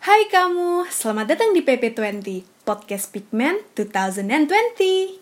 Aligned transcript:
Hai 0.00 0.32
kamu, 0.32 0.88
selamat 0.88 1.36
datang 1.36 1.52
di 1.52 1.60
PP20, 1.60 2.40
Podcast 2.64 3.12
Pigment 3.12 3.60
2020. 3.76 5.20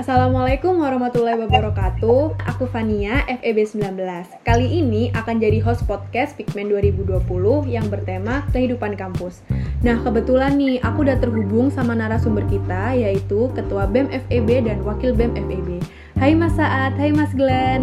Assalamualaikum 0.00 0.80
warahmatullahi 0.80 1.44
wabarakatuh. 1.44 2.40
Aku 2.56 2.64
Fania, 2.64 3.20
FEB 3.28 3.68
19 3.68 4.40
Kali 4.40 4.80
ini 4.80 5.12
akan 5.12 5.44
jadi 5.44 5.60
host 5.60 5.84
podcast 5.84 6.40
Pigment 6.40 6.72
2020 6.72 7.68
yang 7.68 7.84
bertema 7.92 8.48
kehidupan 8.48 8.96
kampus. 8.96 9.44
Nah 9.84 10.00
kebetulan 10.00 10.56
nih, 10.56 10.80
aku 10.80 11.04
udah 11.04 11.20
terhubung 11.20 11.68
sama 11.68 11.92
narasumber 11.92 12.48
kita 12.48 12.96
Yaitu 12.96 13.52
Ketua 13.52 13.84
BEM 13.84 14.08
FEB 14.24 14.64
dan 14.64 14.80
Wakil 14.88 15.12
BEM 15.12 15.36
FEB 15.36 15.84
Hai 16.22 16.38
Mas 16.38 16.54
Saat, 16.54 16.94
hai 17.02 17.10
Mas 17.10 17.34
Glenn. 17.34 17.82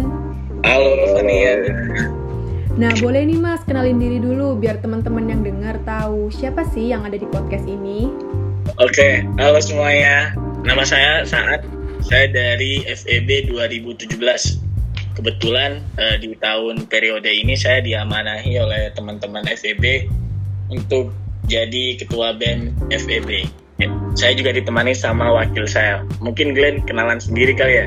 Halo 0.64 0.96
Fania 1.12 1.60
Nah 2.80 2.88
boleh 2.96 3.28
nih 3.28 3.36
Mas, 3.36 3.60
kenalin 3.68 4.00
diri 4.00 4.16
dulu 4.16 4.56
Biar 4.56 4.80
teman-teman 4.80 5.28
yang 5.28 5.44
dengar 5.44 5.76
tahu 5.84 6.32
Siapa 6.32 6.64
sih 6.72 6.88
yang 6.88 7.04
ada 7.04 7.20
di 7.20 7.28
podcast 7.28 7.68
ini. 7.68 8.08
Oke, 8.80 9.28
halo 9.36 9.60
semuanya. 9.60 10.32
Nama 10.64 10.80
saya 10.88 11.12
Saat 11.28 11.68
saya 12.00 12.32
dari 12.32 12.80
FEB 12.88 13.52
2017. 13.52 14.08
Kebetulan 15.20 15.84
uh, 16.00 16.16
di 16.16 16.32
tahun 16.40 16.88
periode 16.88 17.28
ini 17.28 17.52
saya 17.60 17.84
diamanahi 17.84 18.56
oleh 18.56 18.88
teman-teman 18.96 19.44
FEB 19.52 20.08
untuk 20.72 21.12
jadi 21.44 21.92
ketua 22.00 22.32
BEM 22.40 22.72
FEB. 22.88 23.52
Ya, 24.18 24.26
saya 24.26 24.32
juga 24.34 24.50
ditemani 24.50 24.90
sama 24.90 25.30
wakil 25.30 25.70
saya. 25.70 26.02
Mungkin 26.18 26.50
Glenn 26.58 26.82
kenalan 26.82 27.22
sendiri 27.22 27.54
kali 27.54 27.86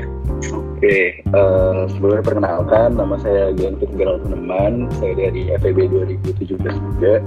Oke, 0.52 1.20
uh, 1.36 1.84
sebelumnya 1.92 2.24
perkenalkan 2.24 2.96
nama 2.96 3.20
saya 3.20 3.52
Glenn 3.52 3.76
Fitzgerald 3.76 4.24
Peneman. 4.24 4.88
Saya 5.00 5.12
dari 5.16 5.52
FEB 5.60 5.78
2017 6.24 6.56
juga. 6.64 7.20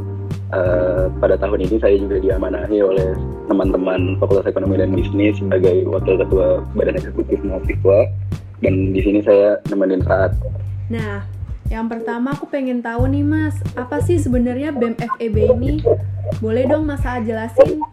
Uh, 0.47 1.11
pada 1.19 1.35
tahun 1.35 1.67
ini 1.67 1.75
saya 1.77 1.99
juga 1.99 2.23
diamanahi 2.23 2.79
oleh 2.79 3.13
teman-teman 3.51 4.15
Fakultas 4.15 4.47
Ekonomi 4.47 4.79
dan 4.79 4.95
Bisnis 4.95 5.35
sebagai 5.39 5.83
wakil 5.91 6.23
ketua 6.23 6.63
Badan 6.71 6.95
Eksekutif 6.95 7.43
Mahasiswa 7.43 8.07
dan 8.63 8.95
di 8.95 9.01
sini 9.03 9.19
saya 9.27 9.59
nemenin 9.67 10.01
saat. 10.07 10.31
Nah, 10.87 11.27
yang 11.67 11.91
pertama 11.91 12.31
aku 12.31 12.47
pengen 12.47 12.79
tahu 12.79 13.11
nih 13.11 13.27
Mas, 13.27 13.59
apa 13.75 13.99
sih 13.99 14.15
sebenarnya 14.23 14.71
BEM 14.71 14.95
FEB 14.95 15.35
ini? 15.59 15.83
Boleh 16.39 16.63
dong 16.63 16.87
Mas 16.87 17.03
Saat 17.03 17.27
jelasin? 17.27 17.83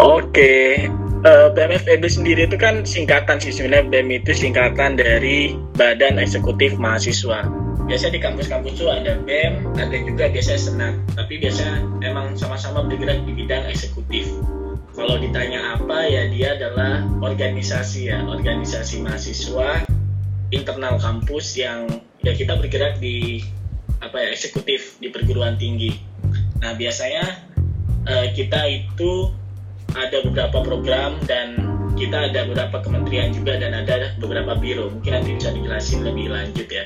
Oke, 0.00 0.88
uh, 1.28 1.52
BEM 1.52 1.76
FEB 1.84 2.04
sendiri 2.08 2.48
itu 2.48 2.56
kan 2.56 2.82
singkatan 2.88 3.36
sih 3.36 3.52
sebenarnya 3.52 3.88
BEM 3.92 4.08
itu 4.24 4.32
singkatan 4.32 4.96
dari 4.96 5.56
Badan 5.76 6.16
Eksekutif 6.16 6.80
Mahasiswa 6.80 7.70
biasanya 7.90 8.14
di 8.14 8.22
kampus-kampus 8.22 8.72
itu 8.78 8.86
ada 8.86 9.18
BEM, 9.26 9.74
ada 9.74 9.96
juga 10.06 10.30
biasanya 10.30 10.60
senat, 10.62 10.94
tapi 11.18 11.42
biasanya 11.42 11.82
emang 12.06 12.38
sama-sama 12.38 12.86
bergerak 12.86 13.26
di 13.26 13.34
bidang 13.34 13.66
eksekutif. 13.66 14.30
Kalau 14.94 15.18
ditanya 15.18 15.74
apa 15.74 16.06
ya 16.06 16.30
dia 16.30 16.54
adalah 16.54 17.02
organisasi 17.18 18.14
ya, 18.14 18.22
organisasi 18.30 19.02
mahasiswa 19.02 19.82
internal 20.54 21.02
kampus 21.02 21.58
yang 21.58 21.90
ya 22.22 22.30
kita 22.30 22.54
bergerak 22.62 23.02
di 23.02 23.42
apa 23.98 24.22
ya 24.22 24.38
eksekutif 24.38 25.02
di 25.02 25.10
perguruan 25.10 25.58
tinggi. 25.58 25.90
Nah 26.62 26.78
biasanya 26.78 27.42
eh, 28.06 28.26
kita 28.38 28.70
itu 28.70 29.34
ada 29.96 30.22
beberapa 30.26 30.58
program 30.62 31.18
dan 31.26 31.58
kita 31.98 32.32
ada 32.32 32.46
beberapa 32.48 32.80
kementerian 32.80 33.34
juga 33.34 33.58
dan 33.60 33.76
ada 33.76 34.14
beberapa 34.16 34.56
biro. 34.56 34.88
Mungkin 34.88 35.12
nanti 35.20 35.36
bisa 35.36 35.52
dijelasin 35.52 36.06
lebih 36.06 36.32
lanjut 36.32 36.68
ya. 36.70 36.84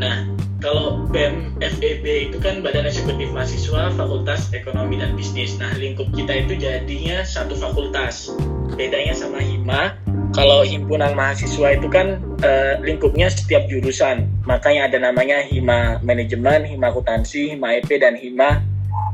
Nah, 0.00 0.26
kalau 0.60 1.08
BEM 1.08 1.56
FEB 1.60 2.32
itu 2.32 2.36
kan 2.40 2.60
Badan 2.60 2.88
Eksekutif 2.88 3.32
Mahasiswa 3.32 3.92
Fakultas 3.96 4.52
Ekonomi 4.52 5.00
dan 5.00 5.16
Bisnis. 5.16 5.56
Nah, 5.60 5.72
lingkup 5.76 6.08
kita 6.12 6.44
itu 6.44 6.56
jadinya 6.56 7.24
satu 7.24 7.56
fakultas. 7.56 8.32
Bedanya 8.76 9.12
sama 9.12 9.44
HIMA, 9.44 9.98
kalau 10.30 10.62
himpunan 10.62 11.10
mahasiswa 11.18 11.74
itu 11.74 11.90
kan 11.90 12.22
uh, 12.46 12.78
lingkupnya 12.80 13.26
setiap 13.28 13.66
jurusan. 13.66 14.30
Makanya 14.46 14.86
ada 14.86 14.98
namanya 15.10 15.42
HIMA 15.42 16.00
Manajemen, 16.06 16.64
HIMA 16.64 16.94
Akuntansi, 16.94 17.56
HIMA 17.56 17.82
EP, 17.82 17.90
dan 17.98 18.14
HIMA 18.14 18.62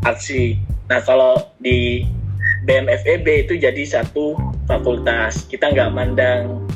Aksi. 0.04 0.60
Nah, 0.92 1.00
kalau 1.02 1.40
di 1.56 2.04
BEM 2.66 2.90
FEB 2.90 3.46
itu 3.46 3.54
jadi 3.62 3.82
satu 3.86 4.34
fakultas. 4.66 5.46
Kita 5.46 5.70
nggak 5.70 5.94
mandang 5.94 6.66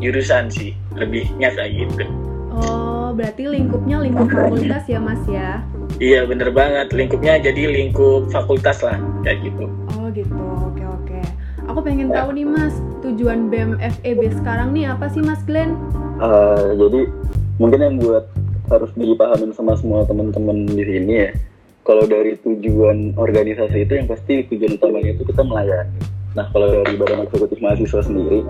jurusan 0.00 0.48
sih, 0.48 0.72
lebihnya 0.96 1.52
kayak 1.52 1.76
gitu. 1.76 2.08
Oh, 2.56 3.12
berarti 3.12 3.44
lingkupnya 3.44 4.00
lingkup 4.00 4.32
fakultas 4.32 4.88
ya, 4.88 4.96
Mas 4.96 5.20
ya? 5.28 5.60
Iya, 6.00 6.24
bener 6.24 6.48
banget. 6.48 6.96
Lingkupnya 6.96 7.36
jadi 7.36 7.68
lingkup 7.68 8.32
fakultas 8.32 8.80
lah, 8.80 8.96
kayak 9.20 9.44
gitu. 9.44 9.68
Oh, 10.00 10.08
gitu. 10.08 10.32
Oke, 10.72 10.88
oke. 10.88 11.20
Aku 11.68 11.84
pengen 11.84 12.08
tahu 12.08 12.32
nih, 12.32 12.48
Mas, 12.48 12.72
tujuan 13.04 13.52
BEM 13.52 13.76
FEB 14.00 14.32
sekarang 14.40 14.72
nih 14.72 14.88
apa 14.88 15.12
sih, 15.12 15.20
Mas 15.20 15.44
Glenn? 15.44 15.76
Uh, 16.16 16.80
jadi 16.80 17.12
mungkin 17.60 17.80
yang 17.84 17.96
buat 18.00 18.24
harus 18.72 18.88
dipahamin 18.96 19.52
sama 19.52 19.76
semua 19.76 20.08
teman-teman 20.08 20.64
di 20.64 20.80
sini 20.80 21.28
ya. 21.28 21.30
Kalau 21.90 22.06
dari 22.06 22.38
tujuan 22.46 23.18
organisasi 23.18 23.82
itu 23.82 23.98
yang 23.98 24.06
pasti 24.06 24.46
tujuan 24.46 24.78
utamanya 24.78 25.10
itu 25.10 25.26
kita 25.26 25.42
melayani. 25.42 25.90
Nah, 26.38 26.46
kalau 26.54 26.70
dari 26.70 26.94
Badan 26.94 27.26
Eksekutif 27.26 27.58
Mahasiswa 27.58 28.06
sendiri, 28.06 28.46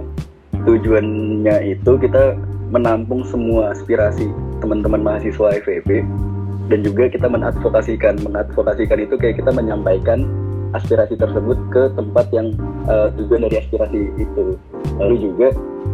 tujuannya 0.69 1.73
itu 1.73 1.93
kita 1.97 2.37
menampung 2.69 3.25
semua 3.25 3.73
aspirasi 3.73 4.29
teman-teman 4.61 5.01
mahasiswa 5.01 5.57
FEB 5.65 6.05
dan 6.69 6.85
juga 6.85 7.09
kita 7.09 7.33
mengadvokasikan 7.33 8.21
mengadvokasikan 8.21 9.09
itu 9.09 9.17
kayak 9.17 9.41
kita 9.41 9.51
menyampaikan 9.57 10.29
aspirasi 10.77 11.17
tersebut 11.17 11.57
ke 11.73 11.89
tempat 11.97 12.29
yang 12.37 12.53
uh, 12.93 13.09
tujuan 13.17 13.49
dari 13.49 13.57
aspirasi 13.59 14.01
itu 14.21 14.55
lalu 15.01 15.17
juga 15.19 15.49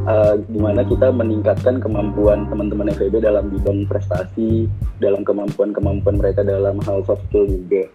uh, 0.06 0.34
gimana 0.49 0.87
kita 0.87 1.11
meningkatkan 1.12 1.83
kemampuan 1.83 2.47
teman-teman 2.49 2.94
FEB 2.94 3.21
dalam 3.21 3.50
bidang 3.50 3.84
prestasi 3.91 4.71
dalam 5.03 5.27
kemampuan-kemampuan 5.27 6.17
mereka 6.17 6.47
dalam 6.47 6.81
hal 6.87 7.03
soft 7.05 7.27
skill 7.28 7.44
juga 7.44 7.91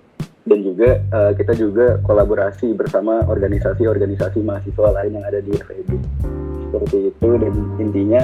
dan 0.46 0.60
juga 0.66 0.90
uh, 1.14 1.32
kita 1.38 1.54
juga 1.56 1.98
kolaborasi 2.04 2.74
bersama 2.74 3.24
organisasi-organisasi 3.30 4.42
mahasiswa 4.42 4.90
lain 5.02 5.18
yang 5.18 5.26
ada 5.26 5.40
di 5.40 5.52
FEB 5.56 5.90
seperti 6.72 6.98
itu 7.12 7.30
dan 7.36 7.54
intinya 7.78 8.24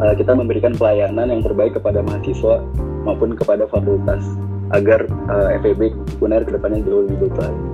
uh, 0.00 0.14
kita 0.16 0.32
memberikan 0.32 0.72
pelayanan 0.76 1.28
yang 1.28 1.42
terbaik 1.44 1.76
kepada 1.76 2.00
mahasiswa 2.00 2.64
maupun 3.04 3.36
kepada 3.36 3.68
fakultas 3.68 4.24
agar 4.72 5.04
uh, 5.28 5.52
FEB 5.60 5.92
UNER 6.24 6.42
ke 6.48 6.56
depannya 6.56 6.80
jauh 6.82 7.04
lebih 7.04 7.28
baik 7.28 7.36
lagi. 7.44 7.68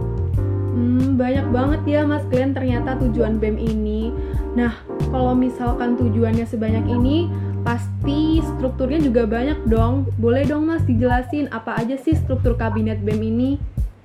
Hmm, 0.78 1.18
banyak 1.18 1.46
banget 1.50 1.80
ya 1.86 2.00
Mas 2.06 2.22
Glenn 2.30 2.54
ternyata 2.54 2.98
tujuan 3.02 3.38
BEM 3.42 3.56
ini. 3.58 4.14
Nah, 4.54 4.74
kalau 5.08 5.32
misalkan 5.32 5.96
tujuannya 5.96 6.44
sebanyak 6.44 6.84
ini, 6.88 7.32
pasti 7.66 8.40
strukturnya 8.40 9.00
juga 9.02 9.28
banyak 9.28 9.68
dong. 9.68 10.08
Boleh 10.16 10.44
dong 10.48 10.68
Mas 10.68 10.84
dijelasin 10.84 11.52
apa 11.52 11.76
aja 11.76 11.96
sih 12.00 12.16
struktur 12.16 12.56
kabinet 12.56 13.00
BEM 13.02 13.20
ini? 13.20 13.50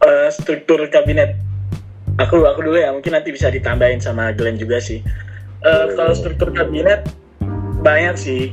Uh, 0.04 0.28
struktur 0.28 0.84
kabinet, 0.92 1.40
aku 2.20 2.44
aku 2.44 2.60
dulu 2.60 2.76
ya, 2.76 2.92
mungkin 2.92 3.16
nanti 3.16 3.32
bisa 3.32 3.48
ditambahin 3.48 4.04
sama 4.04 4.36
Glenn 4.36 4.60
juga 4.60 4.84
sih. 4.84 5.00
Uh, 5.64 5.96
kalau 5.96 6.12
struktur 6.12 6.52
kabinet 6.52 7.08
banyak 7.80 8.16
sih. 8.20 8.52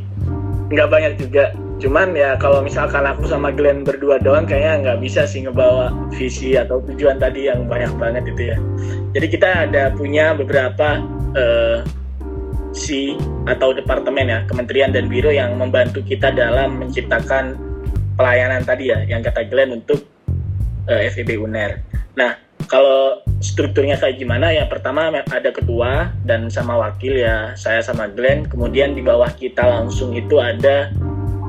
Nggak 0.71 0.89
banyak 0.91 1.13
juga. 1.19 1.51
Cuman 1.83 2.15
ya 2.15 2.39
kalau 2.39 2.63
misalkan 2.63 3.03
aku 3.03 3.27
sama 3.27 3.51
Glenn 3.51 3.83
berdua 3.83 4.23
doang 4.23 4.47
kayaknya 4.47 4.85
nggak 4.85 4.99
bisa 5.03 5.27
sih 5.27 5.43
ngebawa 5.43 5.91
visi 6.15 6.55
atau 6.55 6.79
tujuan 6.87 7.19
tadi 7.19 7.51
yang 7.51 7.67
banyak 7.67 7.91
banget 7.99 8.31
itu 8.31 8.55
ya. 8.55 8.59
Jadi 9.19 9.27
kita 9.27 9.49
ada 9.67 9.91
punya 9.91 10.39
beberapa 10.39 11.03
uh, 11.35 11.83
si 12.71 13.19
atau 13.51 13.75
departemen 13.75 14.31
ya 14.31 14.39
kementerian 14.47 14.95
dan 14.95 15.11
biro 15.11 15.31
yang 15.31 15.59
membantu 15.59 16.03
kita 16.07 16.31
dalam 16.31 16.79
menciptakan 16.79 17.59
pelayanan 18.15 18.63
tadi 18.63 18.95
ya 18.95 19.03
yang 19.07 19.25
kata 19.25 19.49
Glenn 19.49 19.75
untuk 19.75 20.07
uh, 20.87 21.01
FEB 21.11 21.41
UNER. 21.41 21.83
Nah 22.15 22.39
kalau 22.71 23.19
strukturnya 23.43 23.99
kayak 23.99 24.21
gimana? 24.23 24.55
Ya 24.55 24.69
pertama 24.71 25.11
ada 25.11 25.51
ketua 25.51 26.15
dan 26.23 26.47
sama 26.53 26.79
wakil 26.79 27.19
ya 27.19 27.59
saya 27.59 27.83
sama 27.83 28.07
Glenn. 28.07 28.47
Kemudian 28.47 28.95
di 28.95 29.03
bawah 29.03 29.33
kita 29.35 29.67
langsung 29.67 30.15
itu 30.15 30.39
ada 30.39 30.93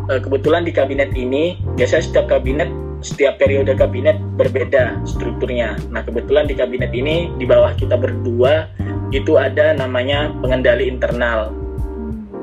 eh, 0.09 0.19
kebetulan 0.23 0.65
di 0.65 0.73
kabinet 0.73 1.13
ini 1.13 1.61
biasanya 1.77 2.03
setiap 2.09 2.25
kabinet 2.25 2.73
setiap 3.01 3.41
periode 3.41 3.73
kabinet 3.73 4.17
berbeda 4.37 5.01
strukturnya. 5.03 5.77
Nah 5.89 6.05
kebetulan 6.05 6.45
di 6.45 6.55
kabinet 6.55 6.93
ini 6.93 7.33
di 7.35 7.45
bawah 7.45 7.73
kita 7.73 7.97
berdua 7.97 8.69
itu 9.11 9.35
ada 9.35 9.75
namanya 9.75 10.31
pengendali 10.39 10.87
internal. 10.87 11.51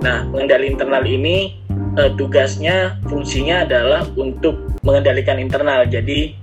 Nah 0.02 0.26
pengendali 0.28 0.68
internal 0.70 1.02
ini 1.06 1.58
eh, 1.96 2.10
tugasnya 2.18 2.98
fungsinya 3.06 3.64
adalah 3.64 4.04
untuk 4.18 4.78
mengendalikan 4.82 5.38
internal. 5.40 5.86
Jadi 5.86 6.34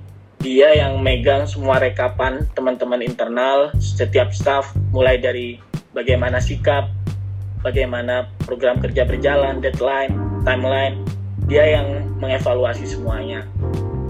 dia 0.45 0.77
yang 0.77 1.01
megang 1.01 1.50
semua 1.50 1.81
rekapan 1.81 2.45
teman-teman 2.53 3.01
internal, 3.01 3.73
setiap 3.81 4.29
staff, 4.29 4.77
mulai 4.94 5.17
dari 5.17 5.57
bagaimana 5.95 6.38
sikap, 6.38 6.91
bagaimana 7.65 8.29
program 8.45 8.77
kerja 8.77 9.09
berjalan, 9.09 9.57
deadline, 9.57 10.13
timeline, 10.45 11.01
dia 11.50 11.81
yang 11.81 12.13
mengevaluasi 12.21 12.85
semuanya. 12.85 13.41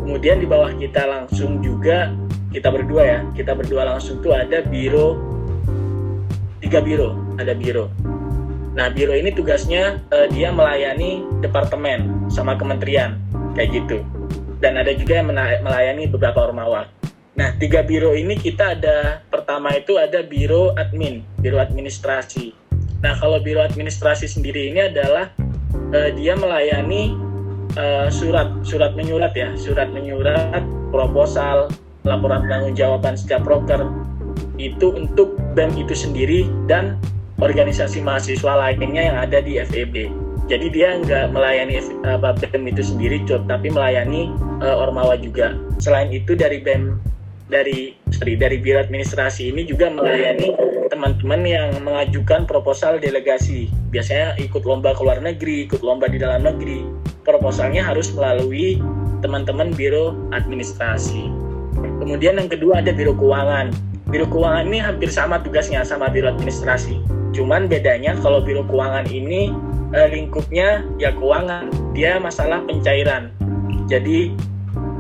Kemudian 0.06 0.38
di 0.38 0.46
bawah 0.46 0.70
kita 0.78 1.10
langsung 1.10 1.66
juga 1.66 2.14
kita 2.54 2.70
berdua 2.70 3.04
ya, 3.04 3.20
kita 3.34 3.58
berdua 3.58 3.90
langsung 3.90 4.22
tuh 4.22 4.38
ada 4.38 4.62
biro 4.62 5.18
tiga 6.62 6.78
biro, 6.80 7.18
ada 7.42 7.58
biro. 7.58 7.90
Nah 8.78 8.94
biro 8.94 9.18
ini 9.18 9.34
tugasnya 9.34 10.06
uh, 10.14 10.30
dia 10.30 10.54
melayani 10.54 11.26
departemen 11.42 12.30
sama 12.30 12.54
kementerian 12.54 13.18
kayak 13.58 13.82
gitu. 13.82 14.06
Dan 14.62 14.78
ada 14.78 14.94
juga 14.94 15.20
yang 15.20 15.34
melayani 15.66 16.06
beberapa 16.06 16.46
ormawa. 16.46 16.86
Nah 17.36 17.58
tiga 17.58 17.82
biro 17.82 18.14
ini 18.14 18.38
kita 18.38 18.78
ada 18.78 19.26
pertama 19.28 19.74
itu 19.74 19.98
ada 19.98 20.22
biro 20.22 20.72
admin, 20.78 21.26
biro 21.42 21.58
administrasi. 21.58 22.54
Nah 23.02 23.18
kalau 23.18 23.42
biro 23.42 23.66
administrasi 23.66 24.30
sendiri 24.30 24.70
ini 24.70 24.86
adalah 24.86 25.34
uh, 25.92 26.10
dia 26.14 26.38
melayani 26.38 27.25
uh, 27.76 28.08
surat 28.12 28.52
surat 28.68 28.92
menyurat 28.98 29.32
ya, 29.36 29.54
surat 29.56 29.92
menyurat 29.92 30.64
proposal, 30.90 31.72
laporan 32.08 32.48
tanggung 32.48 32.76
jawaban 32.76 33.16
setiap 33.16 33.44
broker 33.44 33.88
itu 34.56 34.96
untuk 34.96 35.36
BEM 35.56 35.76
itu 35.76 35.96
sendiri 35.96 36.48
dan 36.68 37.00
organisasi 37.40 38.00
mahasiswa 38.00 38.56
lainnya 38.56 39.12
yang 39.12 39.18
ada 39.20 39.44
di 39.44 39.60
FEB. 39.60 40.12
Jadi 40.46 40.68
dia 40.70 40.96
nggak 41.02 41.34
melayani 41.34 41.82
BEM 42.06 42.64
itu 42.70 42.82
sendiri, 42.86 43.26
tapi 43.26 43.68
melayani 43.74 44.32
uh, 44.62 44.84
Ormawa 44.84 45.18
juga. 45.20 45.58
Selain 45.82 46.08
itu 46.14 46.38
dari 46.38 46.62
BEM 46.62 47.02
dari 47.46 47.94
sorry, 48.10 48.34
dari 48.38 48.58
biro 48.58 48.82
administrasi 48.82 49.54
ini 49.54 49.70
juga 49.70 49.94
melayani 49.94 50.50
teman-teman 50.90 51.42
yang 51.46 51.70
mengajukan 51.82 52.46
proposal 52.50 52.98
delegasi. 52.98 53.70
Biasanya 53.90 54.38
ikut 54.42 54.66
lomba 54.66 54.94
ke 54.94 55.02
luar 55.02 55.22
negeri, 55.22 55.70
ikut 55.70 55.82
lomba 55.82 56.10
di 56.10 56.18
dalam 56.22 56.46
negeri. 56.46 56.86
Proposalnya 57.26 57.82
harus 57.82 58.14
melalui 58.14 58.78
teman-teman 59.26 59.74
biro 59.74 60.14
administrasi. 60.30 61.26
Kemudian 61.98 62.38
yang 62.38 62.46
kedua 62.46 62.86
ada 62.86 62.94
biro 62.94 63.18
keuangan. 63.18 63.74
Biro 64.14 64.30
keuangan 64.30 64.70
ini 64.70 64.78
hampir 64.78 65.10
sama 65.10 65.42
tugasnya 65.42 65.82
sama 65.82 66.06
biro 66.14 66.30
administrasi. 66.30 67.02
Cuman 67.34 67.66
bedanya 67.66 68.14
kalau 68.22 68.46
biro 68.46 68.62
keuangan 68.70 69.10
ini 69.10 69.50
eh, 69.98 70.08
lingkupnya 70.14 70.86
ya 71.02 71.10
keuangan, 71.18 71.74
dia 71.98 72.22
masalah 72.22 72.62
pencairan. 72.62 73.34
Jadi 73.90 74.30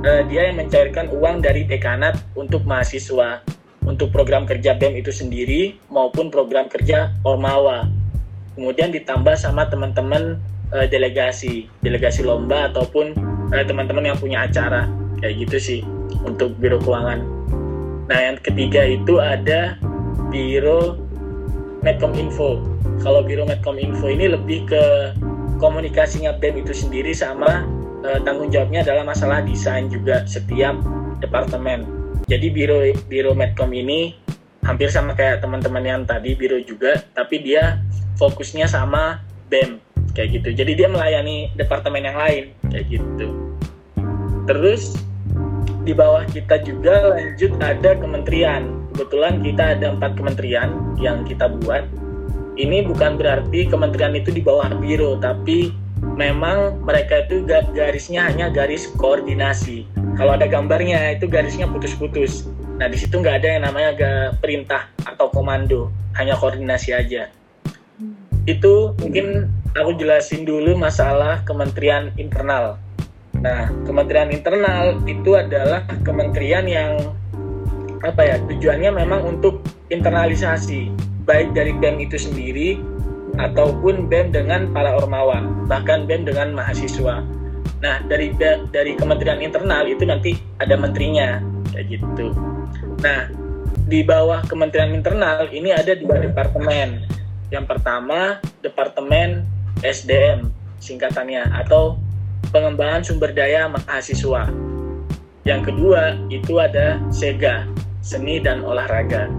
eh, 0.01 0.21
dia 0.25 0.49
yang 0.49 0.57
mencairkan 0.57 1.13
uang 1.13 1.45
dari 1.45 1.61
dekanat 1.69 2.17
untuk 2.33 2.65
mahasiswa 2.65 3.45
untuk 3.85 4.09
program 4.09 4.49
kerja 4.49 4.73
BEM 4.73 4.97
itu 4.97 5.13
sendiri 5.13 5.77
maupun 5.93 6.33
program 6.33 6.65
kerja 6.65 7.13
Ormawa. 7.21 7.85
Kemudian 8.57 8.89
ditambah 8.89 9.37
sama 9.37 9.69
teman-teman 9.69 10.41
eh, 10.73 10.87
delegasi, 10.89 11.69
delegasi 11.85 12.25
lomba 12.25 12.71
ataupun 12.73 13.13
eh, 13.53 13.65
teman-teman 13.65 14.09
yang 14.09 14.17
punya 14.17 14.47
acara 14.47 14.89
kayak 15.21 15.45
gitu 15.45 15.57
sih 15.57 15.79
untuk 16.25 16.57
biro 16.57 16.81
keuangan. 16.81 17.21
Nah 18.09 18.19
yang 18.21 18.37
ketiga 18.41 18.85
itu 18.85 19.17
ada 19.21 19.77
biro 20.29 21.01
Medcom 21.81 22.13
Info. 22.17 22.61
Kalau 23.01 23.21
biro 23.21 23.45
Medcom 23.45 23.77
Info 23.77 24.09
ini 24.09 24.29
lebih 24.29 24.69
ke 24.69 24.83
komunikasinya 25.57 26.37
BEM 26.37 26.65
itu 26.65 26.73
sendiri 26.73 27.13
sama 27.13 27.65
uh, 28.05 28.19
tanggung 28.21 28.53
jawabnya 28.53 28.85
adalah 28.85 29.05
masalah 29.07 29.41
desain 29.45 29.89
juga 29.89 30.25
setiap 30.25 30.77
departemen. 31.21 31.85
Jadi 32.25 32.47
biro 32.49 32.81
biro 33.09 33.31
Medcom 33.37 33.69
ini 33.73 34.17
hampir 34.65 34.89
sama 34.89 35.13
kayak 35.13 35.45
teman-teman 35.45 35.85
yang 35.85 36.01
tadi 36.09 36.33
biro 36.33 36.57
juga, 36.57 37.05
tapi 37.13 37.41
dia 37.41 37.81
fokusnya 38.17 38.65
sama 38.65 39.21
BEM 39.49 39.77
kayak 40.13 40.41
gitu. 40.41 40.49
Jadi 40.53 40.71
dia 40.77 40.87
melayani 40.91 41.49
departemen 41.57 42.05
yang 42.05 42.17
lain 42.19 42.53
kayak 42.69 42.85
gitu. 42.99 43.27
Terus 44.45 44.93
di 45.85 45.93
bawah 45.93 46.25
kita 46.29 46.61
juga 46.61 47.17
lanjut 47.17 47.57
ada 47.61 47.97
kementerian. 47.97 48.69
Kebetulan 48.93 49.41
kita 49.41 49.63
ada 49.77 49.91
empat 49.97 50.17
kementerian 50.17 50.69
yang 51.01 51.25
kita 51.25 51.49
buat. 51.61 51.85
Ini 52.55 52.87
bukan 52.87 53.19
berarti 53.19 53.67
kementerian 53.67 54.15
itu 54.15 54.31
di 54.31 54.39
bawah 54.39 54.71
biro, 54.79 55.19
tapi 55.19 55.75
memang 56.15 56.79
mereka 56.87 57.27
itu 57.27 57.43
garisnya 57.75 58.31
hanya 58.31 58.47
garis 58.47 58.87
koordinasi. 58.95 59.83
Kalau 60.15 60.39
ada 60.39 60.47
gambarnya 60.47 61.19
itu 61.19 61.27
garisnya 61.27 61.67
putus-putus. 61.67 62.47
Nah 62.79 62.87
di 62.87 62.95
situ 62.95 63.19
nggak 63.19 63.43
ada 63.43 63.47
yang 63.59 63.63
namanya 63.67 63.91
perintah 64.39 64.87
atau 65.03 65.27
komando, 65.27 65.91
hanya 66.15 66.39
koordinasi 66.39 66.95
aja. 66.95 67.27
Itu 68.45 68.93
mungkin 69.01 69.49
aku 69.73 69.97
jelasin 69.97 70.45
dulu 70.45 70.77
masalah 70.77 71.41
kementerian 71.43 72.13
internal. 72.17 72.77
Nah, 73.35 73.69
Kementerian 73.85 74.33
Internal 74.33 74.97
itu 75.05 75.37
adalah 75.37 75.85
kementerian 76.01 76.65
yang 76.65 77.13
apa 78.01 78.21
ya 78.21 78.35
tujuannya 78.41 78.89
memang 79.01 79.21
untuk 79.21 79.61
internalisasi 79.93 80.89
baik 81.25 81.57
dari 81.57 81.73
BEM 81.77 82.05
itu 82.05 82.17
sendiri 82.21 82.77
ataupun 83.41 84.05
BEM 84.05 84.29
dengan 84.33 84.69
para 84.73 84.93
ormawa 84.97 85.41
bahkan 85.65 86.05
BEM 86.05 86.29
dengan 86.29 86.53
mahasiswa. 86.53 87.25
Nah 87.81 87.95
dari 88.05 88.33
dari 88.69 88.93
Kementerian 88.93 89.41
Internal 89.41 89.89
itu 89.89 90.05
nanti 90.05 90.37
ada 90.61 90.77
menterinya 90.77 91.41
kayak 91.73 91.97
gitu. 91.97 92.33
Nah 93.01 93.29
di 93.89 94.05
bawah 94.05 94.45
Kementerian 94.45 94.93
Internal 94.93 95.49
ini 95.49 95.73
ada 95.73 95.97
dua 95.97 96.21
departemen. 96.21 97.09
Yang 97.55 97.71
pertama 97.71 98.43
Departemen 98.59 99.47
SDM 99.79 100.51
singkatannya 100.83 101.55
atau 101.55 101.95
pengembangan 102.51 102.99
sumber 103.07 103.31
daya 103.31 103.71
mahasiswa. 103.71 104.51
Yang 105.47 105.71
kedua 105.71 106.19
itu 106.27 106.59
ada 106.59 106.99
SEGA, 107.15 107.63
seni 108.03 108.43
dan 108.43 108.59
olahraga. 108.59 109.31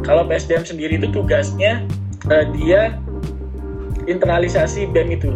Kalau 0.00 0.24
PSDM 0.24 0.64
sendiri 0.64 0.96
itu 0.96 1.12
tugasnya 1.12 1.84
uh, 2.32 2.48
dia 2.56 2.96
internalisasi 4.08 4.88
BEM 4.88 5.08
itu. 5.20 5.30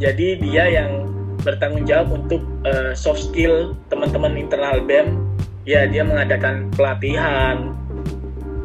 Jadi 0.00 0.40
dia 0.40 0.64
yang 0.64 1.04
bertanggung 1.44 1.84
jawab 1.84 2.24
untuk 2.24 2.40
uh, 2.64 2.96
soft 2.96 3.28
skill 3.28 3.76
teman-teman 3.92 4.40
internal 4.40 4.80
BEM. 4.80 5.20
Ya 5.68 5.84
dia 5.84 6.04
mengadakan 6.04 6.72
pelatihan, 6.72 7.76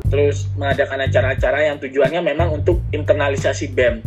terus 0.09 0.49
mengadakan 0.57 1.05
acara-acara 1.05 1.69
yang 1.69 1.77
tujuannya 1.77 2.21
memang 2.25 2.49
untuk 2.59 2.81
internalisasi 2.91 3.71
BEM 3.71 4.01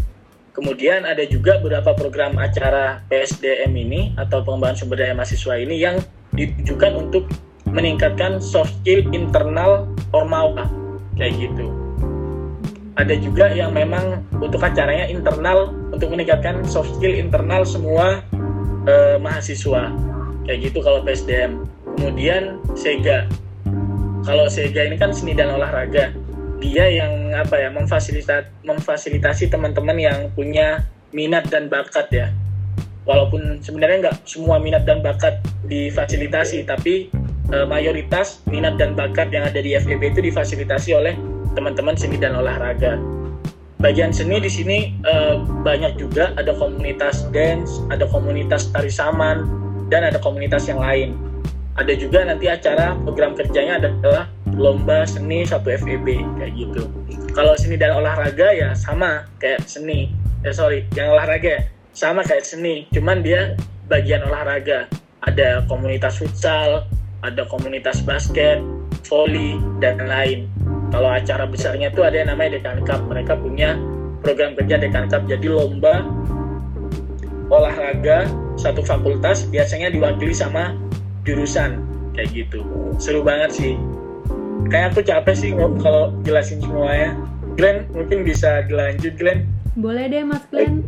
Kemudian 0.52 1.08
ada 1.08 1.24
juga 1.24 1.56
beberapa 1.64 1.96
program 1.96 2.36
acara 2.36 3.00
PSDM 3.08 3.72
ini 3.72 4.12
atau 4.20 4.44
pengembangan 4.44 4.84
sumber 4.84 5.00
daya 5.00 5.16
mahasiswa 5.16 5.56
ini 5.56 5.80
yang 5.80 5.96
ditujukan 6.36 6.92
untuk 7.08 7.24
meningkatkan 7.72 8.36
soft 8.36 8.76
skill 8.84 9.00
internal 9.16 9.88
Ormawa 10.12 10.68
kayak 11.16 11.40
gitu. 11.40 11.72
Ada 13.00 13.16
juga 13.16 13.48
yang 13.48 13.72
memang 13.72 14.28
untuk 14.44 14.60
acaranya 14.60 15.08
internal 15.08 15.72
untuk 15.88 16.12
meningkatkan 16.12 16.60
soft 16.68 17.00
skill 17.00 17.16
internal 17.16 17.64
semua 17.64 18.20
eh, 18.84 19.16
mahasiswa 19.16 19.88
kayak 20.44 20.68
gitu 20.68 20.84
kalau 20.84 21.00
PSDM. 21.00 21.64
Kemudian 21.96 22.60
Sega. 22.76 23.24
Kalau 24.22 24.46
Sega 24.46 24.86
ini 24.86 24.94
kan 24.94 25.10
seni 25.10 25.34
dan 25.34 25.50
olahraga. 25.50 26.14
Dia 26.62 26.86
yang 26.86 27.34
apa 27.34 27.58
ya 27.58 27.74
memfasilitasi 27.74 28.62
memfasilitasi 28.62 29.50
teman-teman 29.50 29.98
yang 29.98 30.30
punya 30.38 30.86
minat 31.10 31.50
dan 31.50 31.66
bakat 31.66 32.06
ya. 32.14 32.30
Walaupun 33.02 33.58
sebenarnya 33.58 34.08
nggak 34.08 34.16
semua 34.22 34.62
minat 34.62 34.86
dan 34.86 35.02
bakat 35.02 35.42
difasilitasi 35.66 36.62
tapi 36.62 37.10
e, 37.50 37.56
mayoritas 37.66 38.46
minat 38.46 38.78
dan 38.78 38.94
bakat 38.94 39.34
yang 39.34 39.42
ada 39.42 39.58
di 39.58 39.74
FEB 39.74 40.14
itu 40.14 40.22
difasilitasi 40.22 40.94
oleh 40.94 41.18
teman-teman 41.58 41.98
seni 41.98 42.14
dan 42.14 42.38
olahraga. 42.38 43.02
Bagian 43.82 44.14
seni 44.14 44.38
di 44.38 44.46
sini 44.46 44.78
e, 45.02 45.14
banyak 45.66 45.98
juga. 45.98 46.30
Ada 46.38 46.54
komunitas 46.54 47.26
dance 47.34 47.82
ada 47.90 48.06
komunitas 48.06 48.70
tari 48.70 48.94
saman 48.94 49.50
dan 49.90 50.06
ada 50.06 50.22
komunitas 50.22 50.70
yang 50.70 50.78
lain 50.78 51.31
ada 51.72 51.92
juga 51.96 52.24
nanti 52.28 52.46
acara 52.52 52.92
program 53.00 53.32
kerjanya 53.32 53.80
adalah 53.80 54.28
lomba 54.52 55.08
seni 55.08 55.48
satu 55.48 55.72
FEB 55.72 56.20
kayak 56.36 56.52
gitu. 56.52 56.84
Kalau 57.32 57.56
seni 57.56 57.80
dan 57.80 57.96
olahraga 57.96 58.52
ya 58.52 58.76
sama 58.76 59.24
kayak 59.40 59.64
seni. 59.64 60.12
Eh 60.44 60.52
sorry 60.52 60.84
yang 60.92 61.16
olahraga 61.16 61.48
ya, 61.48 61.62
sama 61.96 62.20
kayak 62.20 62.44
seni. 62.44 62.84
Cuman 62.92 63.24
dia 63.24 63.56
bagian 63.88 64.26
olahraga. 64.28 64.90
Ada 65.22 65.64
komunitas 65.70 66.18
futsal 66.18 66.82
ada 67.22 67.46
komunitas 67.46 68.02
basket 68.02 68.58
volley 69.06 69.56
dan 69.78 70.02
lain. 70.02 70.50
Kalau 70.90 71.08
acara 71.08 71.48
besarnya 71.48 71.88
itu 71.88 72.04
ada 72.04 72.20
yang 72.20 72.28
namanya 72.34 72.60
Dekan 72.60 72.84
Cup. 72.84 73.00
Mereka 73.08 73.38
punya 73.40 73.78
program 74.20 74.52
kerja 74.58 74.76
Dekan 74.76 75.08
Cup. 75.08 75.24
Jadi 75.30 75.48
lomba 75.48 76.04
olahraga 77.48 78.28
satu 78.60 78.84
fakultas 78.84 79.48
biasanya 79.48 79.88
diwakili 79.88 80.36
sama 80.36 80.76
jurusan 81.24 81.82
kayak 82.12 82.30
gitu 82.34 82.62
seru 82.98 83.24
banget 83.24 83.50
sih 83.54 83.72
kayak 84.68 84.94
aku 84.94 85.00
capek 85.06 85.34
sih 85.34 85.50
kalau 85.54 86.14
jelasin 86.22 86.62
semuanya 86.62 87.16
Glenn 87.58 87.84
mungkin 87.92 88.24
bisa 88.24 88.64
dilanjut 88.64 89.14
Glenn 89.20 89.44
Boleh 89.72 90.04
deh 90.04 90.20
Mas 90.20 90.44
Glenn. 90.52 90.84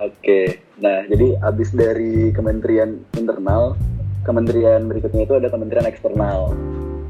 Oke, 0.00 0.64
nah 0.80 1.04
jadi 1.04 1.36
abis 1.44 1.76
dari 1.76 2.32
Kementerian 2.32 2.96
Internal, 3.20 3.76
kementerian 4.24 4.88
berikutnya 4.88 5.28
itu 5.28 5.36
ada 5.36 5.52
Kementerian 5.52 5.84
Eksternal. 5.84 6.56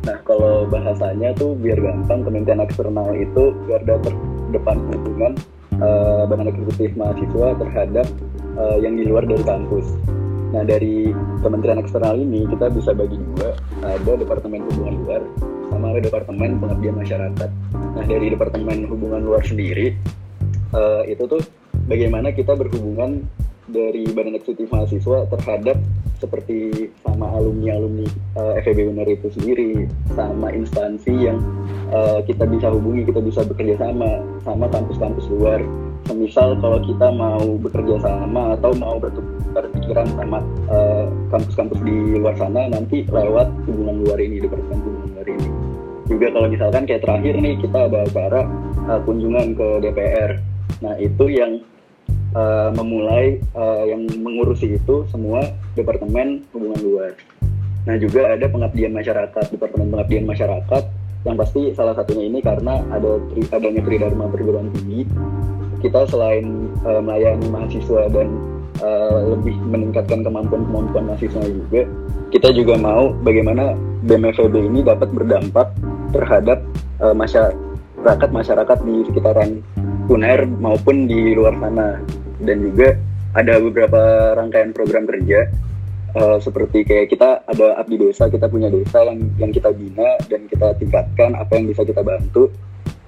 Nah 0.03 0.19
kalau 0.27 0.67
bahasanya 0.67 1.31
tuh 1.39 1.55
biar 1.55 1.79
gampang, 1.79 2.27
Kementerian 2.27 2.59
Eksternal 2.59 3.15
itu 3.15 3.55
garda 3.71 4.03
terdepan 4.03 4.83
hubungan 4.91 5.33
uh, 5.79 6.27
Badan 6.27 6.51
Eksekutif 6.51 6.91
Mahasiswa 6.99 7.55
terhadap 7.63 8.07
uh, 8.59 8.83
yang 8.83 8.99
di 8.99 9.07
luar 9.07 9.23
dari 9.23 9.47
kampus. 9.47 9.87
Nah 10.51 10.63
dari 10.67 11.15
Kementerian 11.41 11.79
Eksternal 11.79 12.19
ini 12.19 12.47
kita 12.51 12.71
bisa 12.75 12.91
bagi 12.91 13.15
dua, 13.17 13.55
ada 13.87 14.13
Departemen 14.19 14.67
Hubungan 14.67 14.95
Luar 15.07 15.23
sama 15.71 15.95
ada 15.95 16.01
Departemen 16.03 16.59
Pengabdian 16.59 16.97
Masyarakat. 16.99 17.51
Nah 17.75 18.05
dari 18.05 18.27
Departemen 18.35 18.91
Hubungan 18.91 19.23
Luar 19.23 19.47
sendiri 19.47 19.95
uh, 20.75 21.07
itu 21.07 21.23
tuh 21.31 21.43
bagaimana 21.87 22.35
kita 22.35 22.59
berhubungan 22.59 23.23
dari 23.71 24.11
Badan 24.11 24.35
Eksekutif 24.35 24.67
Mahasiswa 24.75 25.31
terhadap 25.31 25.79
seperti 26.21 26.91
sama 27.01 27.33
alumni-alumni 27.33 28.05
uh, 28.37 28.53
FEB 28.61 28.93
UNER 28.93 29.09
itu 29.09 29.33
sendiri, 29.33 29.89
sama 30.13 30.53
instansi 30.53 31.31
yang 31.31 31.41
uh, 31.95 32.21
kita 32.27 32.45
bisa 32.45 32.69
hubungi, 32.69 33.09
kita 33.09 33.25
bisa 33.25 33.41
bekerja 33.47 33.81
sama, 33.81 34.21
sama 34.45 34.69
kampus-kampus 34.69 35.31
luar. 35.33 35.65
Semisal 36.05 36.59
kalau 36.61 36.83
kita 36.85 37.09
mau 37.15 37.57
bekerja 37.57 37.97
sama 38.05 38.59
atau 38.59 38.75
mau 38.77 39.01
bertukar 39.01 39.40
pikiran 39.53 40.07
sama 40.15 40.39
kampus-kampus 41.35 41.79
uh, 41.81 41.85
di 41.85 41.97
luar 42.19 42.35
sana, 42.39 42.71
nanti 42.71 43.03
lewat 43.11 43.51
hubungan 43.67 44.07
luar 44.07 44.19
ini, 44.23 44.39
departemen 44.43 44.79
hubungan 44.83 45.09
luar 45.17 45.27
ini. 45.27 45.49
Juga 46.11 46.27
kalau 46.35 46.49
misalkan 46.51 46.83
kayak 46.91 47.03
terakhir 47.07 47.35
nih 47.39 47.55
kita 47.63 47.79
ada 47.87 47.99
acara 48.03 48.41
uh, 48.91 49.01
kunjungan 49.07 49.55
ke 49.55 49.69
DPR. 49.87 50.31
Nah 50.83 50.95
itu 50.99 51.25
yang 51.31 51.63
uh, 52.35 52.75
memulai 52.75 53.39
uh, 53.55 53.87
yang 53.87 54.11
mengurusi 54.19 54.75
itu 54.75 55.07
semua 55.11 55.47
departemen 55.79 56.43
hubungan 56.51 56.81
luar. 56.83 57.13
Nah 57.87 57.97
juga 57.97 58.35
ada 58.35 58.47
pengabdian 58.51 58.91
masyarakat, 58.91 59.45
departemen 59.55 59.89
pengabdian 59.95 60.27
masyarakat 60.27 60.83
yang 61.23 61.37
pasti 61.37 61.71
salah 61.77 61.93
satunya 61.93 62.27
ini 62.27 62.41
karena 62.41 62.81
ada 62.91 63.21
tri, 63.31 63.45
adanya 63.53 63.83
tridharma 63.85 64.27
perguruan 64.35 64.73
tinggi. 64.75 65.07
Kita 65.81 66.05
selain 66.11 66.75
uh, 66.85 67.01
melayani 67.01 67.49
mahasiswa 67.49 68.11
dan 68.13 68.29
uh, 68.81 69.37
lebih 69.37 69.57
meningkatkan 69.69 70.25
kemampuan-kemampuan 70.25 71.13
mahasiswa 71.13 71.45
juga, 71.45 71.87
kita 72.33 72.53
juga 72.53 72.75
mau 72.77 73.13
bagaimana 73.25 73.77
BMFB 74.05 74.55
ini 74.57 74.81
dapat 74.85 75.13
berdampak 75.13 75.73
terhadap 76.13 76.65
uh, 77.05 77.15
masyarakat 77.15 78.29
masyarakat 78.33 78.79
di 78.85 78.95
sekitaran 79.09 79.61
UNER 80.09 80.49
maupun 80.59 81.07
di 81.07 81.37
luar 81.37 81.55
sana. 81.61 82.01
Dan 82.41 82.65
juga 82.65 82.97
ada 83.37 83.61
beberapa 83.61 84.33
rangkaian 84.35 84.73
program 84.73 85.07
kerja 85.07 85.47
uh, 86.17 86.39
seperti 86.43 86.83
kayak 86.83 87.13
kita 87.13 87.45
ada 87.47 87.79
abdi 87.79 88.01
desa 88.01 88.27
kita 88.27 88.51
punya 88.51 88.67
desa 88.73 89.07
yang 89.07 89.21
yang 89.39 89.53
kita 89.55 89.71
bina 89.71 90.19
dan 90.27 90.49
kita 90.51 90.75
tingkatkan 90.81 91.37
apa 91.39 91.53
yang 91.59 91.71
bisa 91.71 91.87
kita 91.87 92.03
bantu. 92.03 92.51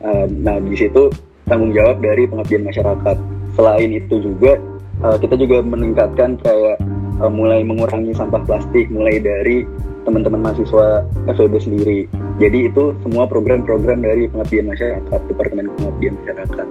Uh, 0.03 0.27
nah 0.31 0.59
di 0.59 0.75
situ 0.75 1.11
tanggung 1.47 1.75
jawab 1.75 1.99
dari 1.99 2.27
pengabdian 2.29 2.67
masyarakat. 2.67 3.17
Selain 3.53 3.91
itu 3.93 4.17
juga 4.25 4.57
uh, 5.03 5.19
kita 5.19 5.35
juga 5.39 5.61
meningkatkan 5.63 6.39
kayak 6.41 6.79
uh, 7.19 7.31
mulai 7.31 7.67
mengurangi 7.67 8.15
sampah 8.17 8.43
plastik 8.47 8.89
mulai 8.89 9.19
dari 9.19 9.69
teman-teman 10.03 10.43
mahasiswa 10.43 11.07
FEB 11.31 11.55
sendiri 11.63 12.01
jadi 12.43 12.67
itu 12.71 12.95
semua 13.07 13.31
program-program 13.31 14.03
dari 14.03 14.27
pengabdian 14.27 14.67
masyarakat 14.67 15.21
departemen 15.31 15.71
pengabdian 15.79 16.19
masyarakat 16.19 16.67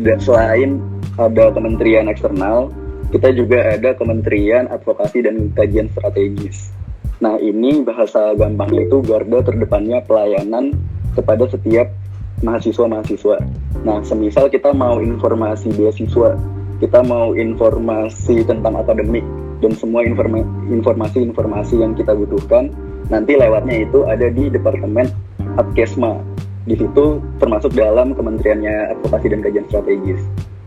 dan 0.00 0.16
selain 0.22 0.80
ada 1.20 1.52
kementerian 1.52 2.08
eksternal, 2.08 2.72
kita 3.12 3.34
juga 3.36 3.76
ada 3.76 3.92
kementerian 3.92 4.70
advokasi 4.72 5.26
dan 5.26 5.52
kajian 5.52 5.92
strategis. 5.92 6.72
Nah 7.20 7.36
ini 7.36 7.84
bahasa 7.84 8.32
gampangnya 8.32 8.88
itu 8.88 9.04
garda 9.04 9.44
terdepannya 9.44 10.00
pelayanan 10.08 10.72
kepada 11.12 11.44
setiap 11.50 11.92
mahasiswa-mahasiswa. 12.40 13.36
Nah 13.84 14.00
semisal 14.06 14.48
kita 14.48 14.72
mau 14.72 15.02
informasi 15.02 15.68
beasiswa, 15.74 16.38
kita 16.80 17.04
mau 17.04 17.36
informasi 17.36 18.42
tentang 18.48 18.80
akademik 18.80 19.22
dan 19.60 19.76
semua 19.76 20.00
informasi-informasi 20.08 21.84
yang 21.84 21.92
kita 21.92 22.16
butuhkan, 22.16 22.72
nanti 23.12 23.36
lewatnya 23.36 23.84
itu 23.84 24.08
ada 24.08 24.32
di 24.32 24.48
Departemen 24.48 25.12
Adkesma. 25.60 26.16
Di 26.64 26.76
situ 26.76 27.20
termasuk 27.36 27.76
dalam 27.76 28.16
Kementeriannya 28.16 28.96
Advokasi 28.96 29.26
dan 29.28 29.40
Kajian 29.44 29.66
Strategis. 29.68 30.20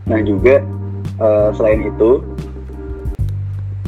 Nah 0.06 0.22
juga 0.22 0.62
uh, 1.18 1.50
selain 1.58 1.90
itu 1.90 2.22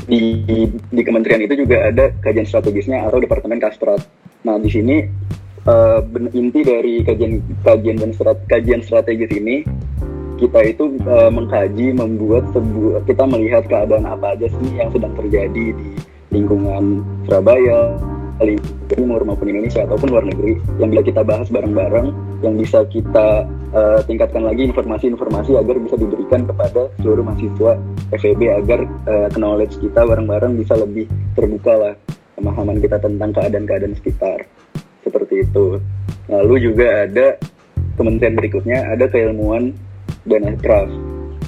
di, 0.06 0.22
di 0.70 1.02
kementerian 1.02 1.42
itu 1.42 1.66
juga 1.66 1.90
ada 1.90 2.14
kajian 2.22 2.46
strategisnya 2.46 3.02
atau 3.06 3.18
departemen 3.18 3.58
kastrat. 3.58 4.02
Nah 4.46 4.54
di 4.62 4.70
sini 4.70 5.02
uh, 5.66 6.00
inti 6.30 6.62
dari 6.62 7.02
kajian 7.02 7.42
kajian 7.66 7.98
dan 7.98 8.10
strat, 8.14 8.38
kajian 8.46 8.86
strategis 8.86 9.34
ini 9.34 9.66
kita 10.36 10.60
itu 10.64 10.96
uh, 11.08 11.32
mengkaji 11.32 11.96
membuat 11.96 12.44
sebuah 12.52 13.04
kita 13.08 13.24
melihat 13.24 13.64
keadaan 13.66 14.04
apa 14.04 14.36
aja 14.36 14.46
sih 14.48 14.68
yang 14.76 14.92
sedang 14.92 15.12
terjadi 15.16 15.72
di 15.72 15.88
lingkungan 16.32 17.00
Surabaya 17.24 17.96
timur 18.92 19.24
maupun 19.24 19.48
Indonesia 19.48 19.88
ataupun 19.88 20.12
luar 20.12 20.28
negeri 20.28 20.60
yang 20.76 20.92
bila 20.92 21.00
kita 21.00 21.24
bahas 21.24 21.48
bareng-bareng 21.48 22.12
yang 22.44 22.54
bisa 22.60 22.84
kita 22.92 23.48
uh, 23.72 24.00
tingkatkan 24.04 24.44
lagi 24.44 24.68
informasi-informasi 24.68 25.56
agar 25.56 25.80
bisa 25.80 25.96
diberikan 25.96 26.44
kepada 26.44 26.92
seluruh 27.00 27.24
mahasiswa 27.24 27.80
FEB 28.12 28.40
agar 28.60 28.84
uh, 29.08 29.28
knowledge 29.40 29.80
kita 29.80 30.04
bareng-bareng 30.04 30.52
bisa 30.60 30.76
lebih 30.76 31.08
terbuka 31.32 31.72
lah 31.72 31.94
pemahaman 32.36 32.76
kita 32.76 33.00
tentang 33.00 33.32
keadaan-keadaan 33.32 33.96
sekitar. 33.96 34.44
Seperti 35.00 35.48
itu. 35.48 35.80
Lalu 36.28 36.54
juga 36.60 37.08
ada 37.08 37.40
kementerian 37.96 38.36
berikutnya 38.36 38.78
ada 38.92 39.08
keilmuan 39.08 39.72
dan 40.28 40.46
aircraft 40.46 40.92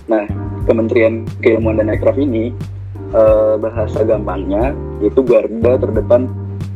nah 0.08 0.24
kementerian 0.64 1.28
keilmuan 1.44 1.78
dan 1.78 1.92
aircraft 1.92 2.18
ini 2.18 2.54
uh, 3.12 3.60
bahasa 3.60 4.04
gampangnya 4.04 4.72
itu 5.04 5.20
garda 5.22 5.78
terdepan 5.78 6.28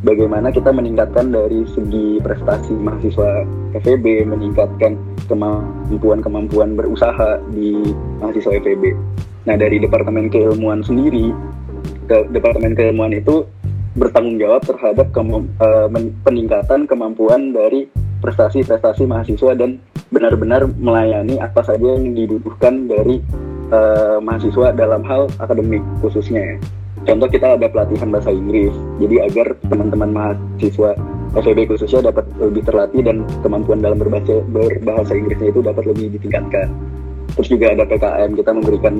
bagaimana 0.03 0.51
kita 0.51 0.71
meningkatkan 0.75 1.31
dari 1.31 1.65
segi 1.71 2.19
prestasi 2.21 2.75
mahasiswa 2.75 3.47
FEB, 3.81 4.29
meningkatkan 4.29 4.99
kemampuan-kemampuan 5.31 6.75
berusaha 6.77 7.41
di 7.55 7.79
mahasiswa 8.21 8.53
FEB. 8.61 8.93
Nah, 9.49 9.59
dari 9.59 9.83
Departemen 9.83 10.31
Keilmuan 10.31 10.83
sendiri, 10.87 11.35
ke 12.07 12.29
Departemen 12.31 12.75
Keilmuan 12.79 13.15
itu 13.15 13.47
bertanggung 13.97 14.39
jawab 14.41 14.63
terhadap 14.65 15.11
uh, 15.15 15.89
peningkatan 16.27 16.89
kemampuan 16.89 17.53
dari 17.55 17.87
prestasi-prestasi 18.23 19.05
mahasiswa 19.05 19.53
dan 19.59 19.83
benar-benar 20.15 20.71
melayani 20.79 21.43
apa 21.43 21.67
saja 21.67 21.99
yang 21.99 22.15
dibutuhkan 22.15 22.87
dari 22.87 23.19
uh, 23.75 24.23
mahasiswa 24.23 24.71
dalam 24.73 25.03
hal 25.03 25.27
akademik 25.43 25.83
khususnya. 25.99 26.41
Ya 26.41 26.57
contoh 27.03 27.27
kita 27.27 27.59
ada 27.59 27.67
pelatihan 27.67 28.15
bahasa 28.15 28.31
Inggris. 28.31 28.71
Jadi 29.03 29.17
agar 29.19 29.59
teman-teman 29.67 30.11
mahasiswa 30.15 30.95
FEB 31.35 31.67
khususnya 31.67 32.13
dapat 32.13 32.29
lebih 32.39 32.63
terlatih 32.63 33.03
dan 33.03 33.27
kemampuan 33.43 33.83
dalam 33.83 33.99
berbahasa, 33.99 34.39
berbahasa 34.53 35.13
Inggrisnya 35.19 35.51
itu 35.51 35.61
dapat 35.65 35.85
lebih 35.91 36.15
ditingkatkan. 36.15 36.71
Terus 37.33 37.49
juga 37.49 37.73
ada 37.73 37.85
PKM 37.89 38.31
kita 38.37 38.51
memberikan 38.53 38.95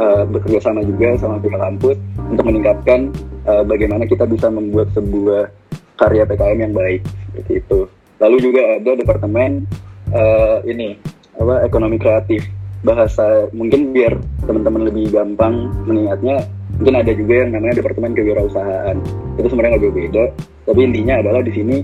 uh, 0.00 0.24
bekerja 0.24 0.58
sama 0.64 0.80
juga 0.88 1.20
sama 1.20 1.36
pihak 1.36 1.60
kampus 1.60 2.00
untuk 2.32 2.44
meningkatkan 2.48 3.12
uh, 3.44 3.60
bagaimana 3.60 4.08
kita 4.08 4.24
bisa 4.24 4.48
membuat 4.48 4.88
sebuah 4.96 5.52
karya 6.00 6.24
PKM 6.24 6.58
yang 6.64 6.74
baik. 6.74 7.04
Seperti 7.04 7.52
itu 7.60 7.78
lalu 8.24 8.36
juga 8.40 8.80
ada 8.80 8.92
departemen 8.96 9.68
uh, 10.16 10.64
ini 10.64 10.96
apa 11.36 11.68
ekonomi 11.68 12.00
kreatif. 12.00 12.48
Bahasa 12.84 13.48
mungkin 13.56 13.96
biar 13.96 14.16
teman-teman 14.44 14.88
lebih 14.88 15.12
gampang 15.12 15.72
mengingatnya 15.88 16.44
mungkin 16.80 16.94
ada 17.00 17.12
juga 17.12 17.34
yang 17.44 17.50
namanya 17.52 17.80
departemen 17.80 18.16
kewirausahaan. 18.16 18.96
Itu 19.36 19.46
sebenarnya 19.52 19.76
nggak 19.76 19.92
beda 19.92 20.24
tapi 20.64 20.80
intinya 20.80 21.20
adalah 21.20 21.44
di 21.44 21.52
sini 21.52 21.76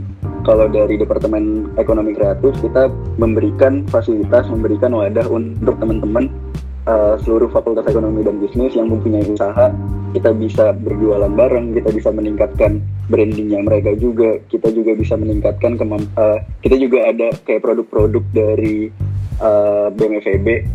kalau 0.48 0.64
dari 0.72 0.96
departemen 0.96 1.68
ekonomi 1.76 2.16
kreatif 2.16 2.56
kita 2.64 2.88
memberikan 3.20 3.84
fasilitas 3.92 4.48
memberikan 4.48 4.96
wadah 4.96 5.28
untuk 5.28 5.76
teman-teman 5.76 6.32
uh, 6.88 7.20
seluruh 7.20 7.52
fakultas 7.52 7.84
ekonomi 7.84 8.24
dan 8.24 8.40
bisnis 8.40 8.72
yang 8.72 8.88
mempunyai 8.88 9.24
usaha 9.28 9.68
kita 10.10 10.30
bisa 10.34 10.74
berjualan 10.74 11.30
bareng 11.30 11.76
kita 11.76 11.90
bisa 11.94 12.10
meningkatkan 12.10 12.82
brandingnya 13.06 13.62
mereka 13.62 13.94
juga 13.94 14.38
kita 14.50 14.70
juga 14.74 14.94
bisa 14.98 15.14
meningkatkan 15.14 15.78
kemamp 15.78 16.06
uh, 16.18 16.42
kita 16.62 16.76
juga 16.78 17.10
ada 17.10 17.28
kayak 17.46 17.62
produk-produk 17.62 18.24
dari 18.34 18.90
uh, 19.40 19.88
BMFEB 19.94 20.66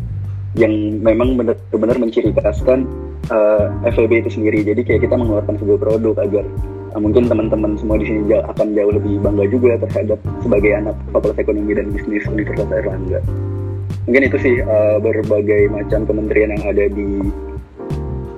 yang 0.55 0.71
memang 1.03 1.35
benar-benar 1.35 1.99
menciri 1.99 2.31
khaskan 2.31 2.87
uh, 3.27 3.67
eh, 3.83 3.91
FEB 3.91 4.25
itu 4.25 4.39
sendiri. 4.39 4.63
Jadi 4.63 4.81
kayak 4.87 5.01
kita 5.07 5.15
mengeluarkan 5.19 5.59
sebuah 5.59 5.79
produk 5.83 6.15
agar 6.23 6.45
uh, 6.95 6.99
mungkin 7.03 7.27
teman-teman 7.27 7.75
semua 7.75 7.99
di 7.99 8.07
sini 8.07 8.31
akan 8.39 8.71
jauh 8.71 8.93
lebih 8.95 9.19
bangga 9.19 9.45
juga 9.51 9.71
terhadap 9.83 10.19
sebagai 10.39 10.71
anak 10.71 10.95
Fakultas 11.11 11.39
Ekonomi 11.43 11.75
dan 11.75 11.91
Bisnis 11.91 12.25
Universitas 12.27 12.71
Erlangga. 12.71 13.21
mungkin 14.05 14.29
itu 14.29 14.37
sih 14.37 14.55
uh, 14.61 15.01
berbagai 15.01 15.65
macam 15.73 16.05
kementerian 16.05 16.53
yang 16.53 16.63
ada 16.69 16.85
di 16.93 17.25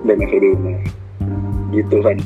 BMFB 0.06 0.44
Unas 0.58 0.82
gitu 1.74 2.00
kan 2.02 2.18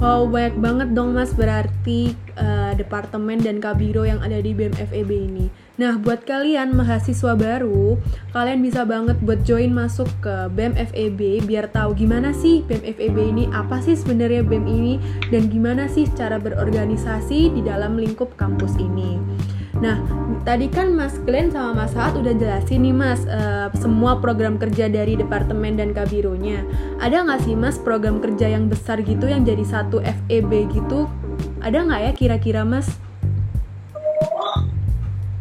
Wow, 0.00 0.32
banyak 0.32 0.56
banget 0.64 0.88
dong 0.96 1.12
mas 1.12 1.36
berarti 1.36 2.16
uh, 2.40 2.72
departemen 2.72 3.36
dan 3.36 3.60
kabiro 3.60 4.08
yang 4.08 4.24
ada 4.24 4.40
di 4.40 4.56
BEM 4.56 4.72
FEB 4.72 5.12
ini. 5.12 5.52
Nah, 5.76 6.00
buat 6.00 6.24
kalian 6.24 6.72
mahasiswa 6.72 7.36
baru, 7.36 8.00
kalian 8.32 8.64
bisa 8.64 8.88
banget 8.88 9.20
buat 9.20 9.44
join 9.44 9.76
masuk 9.76 10.08
ke 10.24 10.48
BEM 10.56 10.72
FEB 10.72 11.44
biar 11.44 11.68
tahu 11.68 11.92
gimana 11.92 12.32
sih 12.32 12.64
BEM 12.64 12.80
FEB 12.96 13.16
ini, 13.28 13.44
apa 13.52 13.84
sih 13.84 13.92
sebenarnya 13.92 14.40
BEM 14.40 14.64
ini, 14.64 14.96
dan 15.28 15.52
gimana 15.52 15.84
sih 15.84 16.08
cara 16.16 16.40
berorganisasi 16.40 17.52
di 17.52 17.60
dalam 17.60 18.00
lingkup 18.00 18.40
kampus 18.40 18.80
ini. 18.80 19.20
Nah, 19.80 19.96
tadi 20.44 20.68
kan 20.68 20.92
Mas 20.92 21.16
Glenn 21.24 21.48
sama 21.48 21.72
Mas 21.72 21.96
Saat 21.96 22.12
udah 22.12 22.36
jelasin 22.36 22.84
nih 22.84 22.92
Mas 22.92 23.24
uh, 23.24 23.72
semua 23.80 24.20
program 24.20 24.60
kerja 24.60 24.92
dari 24.92 25.16
departemen 25.16 25.80
dan 25.80 25.96
kabironya. 25.96 26.60
Ada 27.00 27.24
nggak 27.24 27.40
sih 27.48 27.56
Mas 27.56 27.80
program 27.80 28.20
kerja 28.20 28.52
yang 28.52 28.68
besar 28.68 29.00
gitu 29.00 29.24
yang 29.24 29.40
jadi 29.40 29.64
satu 29.64 30.04
FEB 30.04 30.68
gitu? 30.68 31.08
Ada 31.64 31.88
nggak 31.88 32.00
ya 32.04 32.12
kira-kira 32.12 32.62
Mas? 32.62 32.92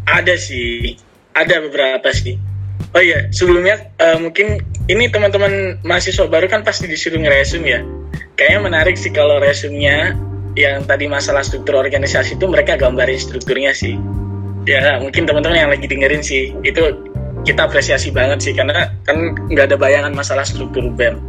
Ada 0.08 0.40
sih, 0.40 0.96
ada 1.36 1.60
beberapa 1.60 2.08
sih. 2.16 2.40
Oh 2.96 3.04
iya, 3.04 3.28
sebelumnya 3.36 3.92
uh, 4.00 4.18
mungkin 4.24 4.64
ini 4.88 5.12
teman-teman 5.12 5.78
mahasiswa 5.84 6.26
baru 6.26 6.48
kan 6.48 6.64
pasti 6.64 6.88
disuruh 6.88 7.20
ngeresum 7.20 7.62
ya. 7.68 7.84
Kayaknya 8.40 8.60
menarik 8.64 8.96
sih 8.96 9.12
kalau 9.12 9.38
resumnya 9.38 10.16
yang 10.56 10.88
tadi 10.88 11.12
masalah 11.12 11.44
struktur 11.44 11.76
organisasi 11.76 12.40
itu 12.40 12.46
mereka 12.48 12.80
gambarin 12.80 13.20
strukturnya 13.20 13.76
sih 13.76 14.00
ya 14.68 15.00
mungkin 15.00 15.24
teman-teman 15.28 15.58
yang 15.58 15.72
lagi 15.72 15.86
dengerin 15.88 16.24
sih 16.24 16.52
itu 16.66 16.82
kita 17.48 17.68
apresiasi 17.68 18.12
banget 18.12 18.44
sih 18.44 18.54
karena 18.56 18.92
kan 19.08 19.36
nggak 19.48 19.72
ada 19.72 19.78
bayangan 19.80 20.12
masalah 20.12 20.44
struktur 20.44 20.84
BEM. 20.92 21.20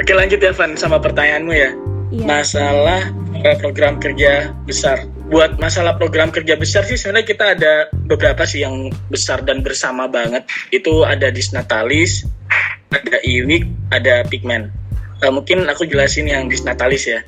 Oke 0.00 0.12
lanjut 0.16 0.40
ya 0.40 0.52
Van 0.56 0.74
sama 0.74 0.98
pertanyaanmu 0.98 1.52
ya. 1.52 1.70
Iya. 2.14 2.24
Masalah 2.24 3.00
eh, 3.42 3.56
program 3.58 3.98
kerja 4.00 4.54
besar. 4.64 5.04
Buat 5.28 5.56
masalah 5.58 5.96
program 5.96 6.30
kerja 6.30 6.54
besar 6.54 6.84
sih 6.86 6.96
sebenarnya 7.00 7.26
kita 7.26 7.44
ada 7.58 7.72
beberapa 8.06 8.44
sih 8.44 8.62
yang 8.62 8.92
besar 9.10 9.42
dan 9.42 9.64
bersama 9.64 10.06
banget. 10.06 10.46
Itu 10.70 11.02
ada 11.04 11.32
Disnatalis, 11.32 12.24
ada 12.92 13.18
Iwik, 13.24 13.66
ada 13.90 14.22
Pigment. 14.28 14.70
Uh, 15.22 15.32
mungkin 15.32 15.64
aku 15.66 15.88
jelasin 15.88 16.28
yang 16.28 16.46
Disnatalis 16.46 17.08
ya. 17.08 17.20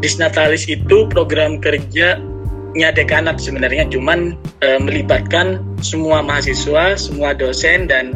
Disnatalis 0.00 0.66
itu 0.68 1.08
program 1.08 1.60
kerja 1.60 2.18
nya 2.74 2.90
dekanat 2.90 3.38
sebenarnya 3.38 3.86
cuman 3.86 4.34
e, 4.58 4.68
melibatkan 4.82 5.62
semua 5.78 6.26
mahasiswa, 6.26 6.98
semua 6.98 7.30
dosen 7.30 7.86
dan 7.86 8.10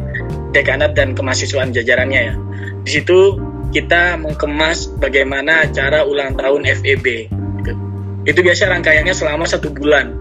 dekanat 0.51 0.99
dan 0.99 1.15
kemahasiswaan 1.15 1.71
jajarannya 1.71 2.21
ya. 2.31 2.35
Di 2.83 2.99
situ 2.99 3.39
kita 3.71 4.19
mengemas 4.19 4.91
bagaimana 4.99 5.63
acara 5.63 6.03
ulang 6.03 6.35
tahun 6.35 6.67
FEB. 6.67 7.07
Gitu. 7.63 7.73
Itu 8.27 8.39
biasa 8.43 8.67
rangkaiannya 8.67 9.15
selama 9.15 9.47
satu 9.47 9.71
bulan 9.71 10.11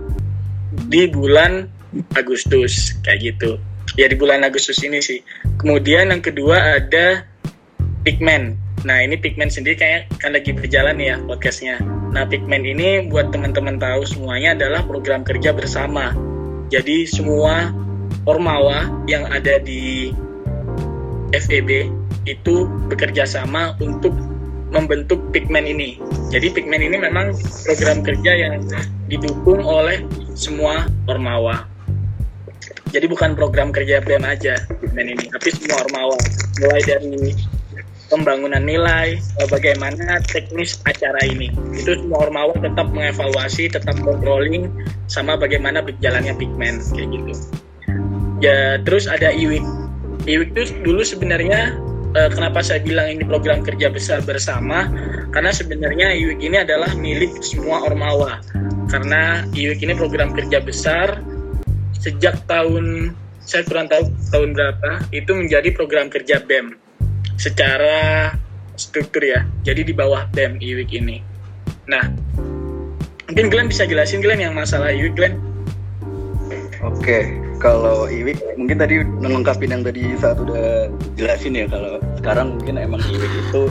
di 0.87 1.11
bulan 1.11 1.67
Agustus 2.15 2.95
kayak 3.03 3.35
gitu. 3.35 3.59
Ya 3.97 4.07
di 4.07 4.15
bulan 4.15 4.45
Agustus 4.47 4.79
ini 4.85 5.01
sih. 5.03 5.25
Kemudian 5.59 6.15
yang 6.15 6.23
kedua 6.23 6.79
ada 6.79 7.27
pigment. 8.07 8.68
Nah 8.87 9.03
ini 9.03 9.19
pigment 9.19 9.51
sendiri 9.51 9.75
kayak 9.79 10.01
kan 10.23 10.35
lagi 10.35 10.55
berjalan 10.55 10.99
ya 10.99 11.19
podcastnya. 11.25 11.81
Nah, 12.09 12.25
Pigment 12.25 12.65
ini 12.65 13.05
buat 13.13 13.29
teman-teman 13.31 13.77
tahu 13.77 14.09
semuanya 14.09 14.57
adalah 14.57 14.81
program 14.85 15.21
kerja 15.23 15.53
bersama. 15.53 16.17
Jadi 16.73 17.05
semua 17.05 17.73
ormawa 18.25 18.89
yang 19.05 19.29
ada 19.29 19.61
di 19.61 20.13
FEB 21.37 21.93
itu 22.25 22.65
bekerja 22.89 23.29
sama 23.29 23.77
untuk 23.85 24.13
membentuk 24.73 25.21
Pigment 25.37 25.69
ini. 25.69 26.01
Jadi 26.33 26.49
Pigment 26.53 26.81
ini 26.81 26.97
memang 26.97 27.37
program 27.69 28.01
kerja 28.01 28.33
yang 28.37 28.65
didukung 29.09 29.61
oleh 29.61 30.01
semua 30.33 30.89
ormawa. 31.09 31.69
Jadi 32.89 33.05
bukan 33.05 33.37
program 33.37 33.69
kerja 33.69 34.01
BEM 34.01 34.25
aja 34.25 34.57
Pigment 34.81 35.13
ini, 35.13 35.25
tapi 35.29 35.49
semua 35.53 35.85
ormawa. 35.85 36.17
Mulai 36.65 36.81
dari 36.89 37.37
pembangunan 38.09 38.65
nilai, 38.65 39.21
eh, 39.21 39.49
bagaimana 39.49 40.21
teknis 40.25 40.81
acara 40.89 41.21
ini. 41.25 41.53
Itu 41.77 42.01
semua 42.01 42.29
ormawa 42.29 42.57
tetap 42.59 42.89
mengevaluasi, 42.93 43.73
tetap 43.73 43.97
controlling 44.01 44.69
sama 45.07 45.37
bagaimana 45.37 45.85
berjalannya 45.85 46.35
pigment 46.37 46.85
kayak 46.93 47.09
gitu. 47.13 47.33
Ya, 48.41 48.81
terus 48.83 49.07
ada 49.09 49.33
IWIK. 49.33 49.65
IWIK 50.25 50.51
itu 50.53 50.63
dulu 50.85 51.03
sebenarnya 51.05 51.77
eh, 52.17 52.31
kenapa 52.33 52.65
saya 52.65 52.81
bilang 52.81 53.13
ini 53.13 53.25
program 53.29 53.61
kerja 53.61 53.93
besar 53.93 54.25
bersama 54.25 54.89
karena 55.29 55.53
sebenarnya 55.53 56.17
IWIK 56.17 56.41
ini 56.41 56.57
adalah 56.65 56.91
milik 56.97 57.45
semua 57.45 57.85
ormawa. 57.85 58.41
Karena 58.89 59.45
IWIK 59.53 59.81
ini 59.85 59.95
program 59.95 60.33
kerja 60.33 60.65
besar 60.65 61.21
sejak 61.99 62.41
tahun 62.49 63.13
saya 63.43 63.65
kurang 63.65 63.89
tahu 63.89 64.13
tahun 64.29 64.51
berapa 64.53 64.91
itu 65.11 65.33
menjadi 65.33 65.73
program 65.73 66.13
kerja 66.13 66.45
BEM 66.45 66.88
secara 67.39 68.35
struktur 68.75 69.23
ya. 69.23 69.47
Jadi 69.63 69.87
di 69.89 69.95
bawah 69.95 70.27
BEM 70.35 70.59
IWIK 70.59 70.93
ini. 71.01 71.23
Nah, 71.89 72.05
mungkin 73.31 73.49
Glenn 73.49 73.71
bisa 73.71 73.87
jelasin 73.87 74.21
Glenn 74.21 74.43
yang 74.43 74.53
masalah 74.53 74.93
IWIK 74.93 75.15
Glenn. 75.15 75.35
Oke, 76.83 77.35
kalau 77.59 78.07
IWIK 78.07 78.59
mungkin 78.59 78.79
tadi 78.79 79.03
melengkapi 79.03 79.67
yang 79.67 79.83
tadi 79.83 80.15
saat 80.19 80.39
udah 80.39 80.91
jelasin 81.19 81.59
ya 81.59 81.67
kalau 81.67 81.99
sekarang 82.19 82.59
mungkin 82.59 82.79
emang 82.79 83.03
IWIK 83.03 83.35
itu 83.51 83.63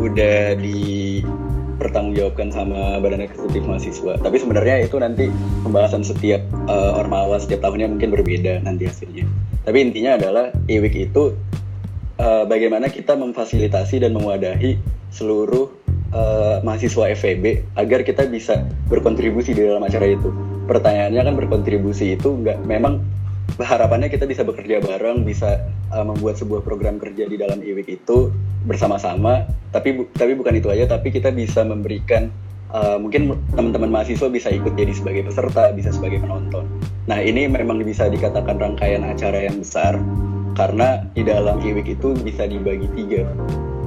udah 0.00 0.56
di 0.56 0.80
pertanggungjawabkan 1.80 2.52
sama 2.52 3.00
Badan 3.00 3.24
Eksekutif 3.24 3.64
Mahasiswa. 3.64 4.20
Tapi 4.20 4.36
sebenarnya 4.36 4.84
itu 4.84 5.00
nanti 5.00 5.32
pembahasan 5.64 6.04
setiap 6.04 6.44
uh, 6.68 7.00
ormawa 7.00 7.40
setiap 7.40 7.64
tahunnya 7.64 7.88
mungkin 7.88 8.12
berbeda 8.12 8.60
nanti 8.60 8.84
hasilnya. 8.84 9.24
Tapi 9.64 9.78
intinya 9.80 10.20
adalah 10.20 10.52
IWIK 10.68 10.96
itu 11.08 11.32
uh, 12.20 12.44
bagaimana 12.44 12.92
kita 12.92 13.16
memfasilitasi 13.16 14.04
dan 14.04 14.12
mewadahi 14.12 14.76
seluruh 15.10 15.72
uh, 16.12 16.60
mahasiswa 16.62 17.10
FEB 17.16 17.64
agar 17.74 18.04
kita 18.04 18.28
bisa 18.28 18.62
berkontribusi 18.92 19.56
di 19.56 19.64
dalam 19.64 19.82
acara 19.82 20.06
itu. 20.06 20.28
Pertanyaannya 20.68 21.22
kan 21.24 21.34
berkontribusi 21.34 22.14
itu 22.14 22.30
nggak 22.30 22.62
memang 22.68 23.02
harapannya 23.58 24.06
kita 24.06 24.30
bisa 24.30 24.46
bekerja 24.46 24.78
bareng, 24.78 25.26
bisa 25.26 25.66
uh, 25.90 26.06
membuat 26.06 26.38
sebuah 26.38 26.62
program 26.62 27.00
kerja 27.00 27.26
di 27.26 27.34
dalam 27.40 27.58
IWIK 27.58 27.88
itu 28.04 28.30
bersama-sama. 28.68 29.48
Tapi 29.74 29.96
bu 29.96 30.02
tapi 30.14 30.36
bukan 30.38 30.54
itu 30.54 30.70
aja, 30.70 30.86
tapi 30.86 31.10
kita 31.10 31.34
bisa 31.34 31.66
memberikan 31.66 32.30
uh, 32.70 33.00
mungkin 33.02 33.34
teman-teman 33.58 33.90
mahasiswa 33.90 34.30
bisa 34.30 34.54
ikut 34.54 34.78
jadi 34.78 34.94
sebagai 34.94 35.26
peserta, 35.26 35.74
bisa 35.74 35.90
sebagai 35.90 36.22
penonton. 36.22 36.70
Nah 37.10 37.18
ini 37.18 37.50
memang 37.50 37.82
bisa 37.82 38.06
dikatakan 38.06 38.54
rangkaian 38.62 39.02
acara 39.02 39.50
yang 39.50 39.58
besar 39.58 39.98
karena 40.60 41.00
di 41.16 41.24
dalam 41.24 41.56
e-week 41.64 41.96
itu 41.96 42.12
bisa 42.20 42.44
dibagi 42.44 42.84
tiga. 42.92 43.24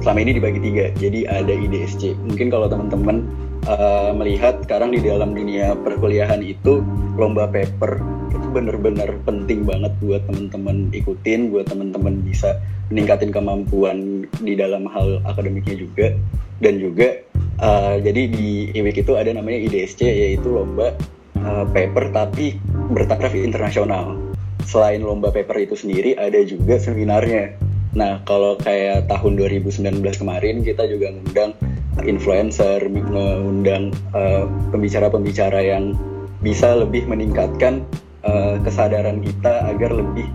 Selama 0.02 0.18
ini 0.26 0.42
dibagi 0.42 0.58
tiga 0.58 0.90
jadi 0.98 1.30
ada 1.30 1.54
IDSC 1.54 2.18
mungkin 2.26 2.50
kalau 2.50 2.66
teman-teman 2.66 3.30
uh, 3.70 4.10
melihat 4.10 4.58
sekarang 4.66 4.90
di 4.90 4.98
dalam 4.98 5.38
dunia 5.38 5.78
perkuliahan 5.86 6.42
itu 6.42 6.82
lomba 7.14 7.46
paper 7.46 8.02
itu 8.34 8.46
benar-benar 8.50 9.14
penting 9.22 9.62
banget 9.62 9.94
buat 10.02 10.26
teman-teman 10.26 10.90
ikutin 10.90 11.54
buat 11.54 11.70
teman-teman 11.70 12.18
bisa 12.26 12.58
meningkatin 12.90 13.30
kemampuan 13.30 14.26
di 14.42 14.58
dalam 14.58 14.90
hal 14.90 15.22
akademiknya 15.30 15.78
juga. 15.78 16.10
Dan 16.58 16.82
juga 16.82 17.22
uh, 17.62 18.02
jadi 18.02 18.34
di 18.34 18.74
e-week 18.74 18.98
itu 19.06 19.14
ada 19.14 19.30
namanya 19.30 19.62
IDSC 19.70 20.10
yaitu 20.10 20.50
lomba 20.50 20.90
uh, 21.38 21.64
paper 21.70 22.10
tapi 22.10 22.58
bertaraf 22.90 23.30
internasional 23.30 24.23
selain 24.64 25.04
lomba 25.04 25.30
paper 25.30 25.64
itu 25.64 25.76
sendiri 25.76 26.16
ada 26.16 26.40
juga 26.44 26.80
seminarnya. 26.80 27.56
Nah, 27.94 28.20
kalau 28.26 28.58
kayak 28.58 29.06
tahun 29.06 29.38
2019 29.38 30.02
kemarin 30.02 30.66
kita 30.66 30.82
juga 30.90 31.14
ngundang 31.14 31.54
influencer, 32.02 32.82
mengundang 32.90 33.94
uh, 34.10 34.50
pembicara-pembicara 34.74 35.62
yang 35.62 35.94
bisa 36.42 36.74
lebih 36.74 37.06
meningkatkan 37.06 37.86
uh, 38.26 38.58
kesadaran 38.66 39.22
kita 39.22 39.70
agar 39.70 39.94
lebih 39.94 40.26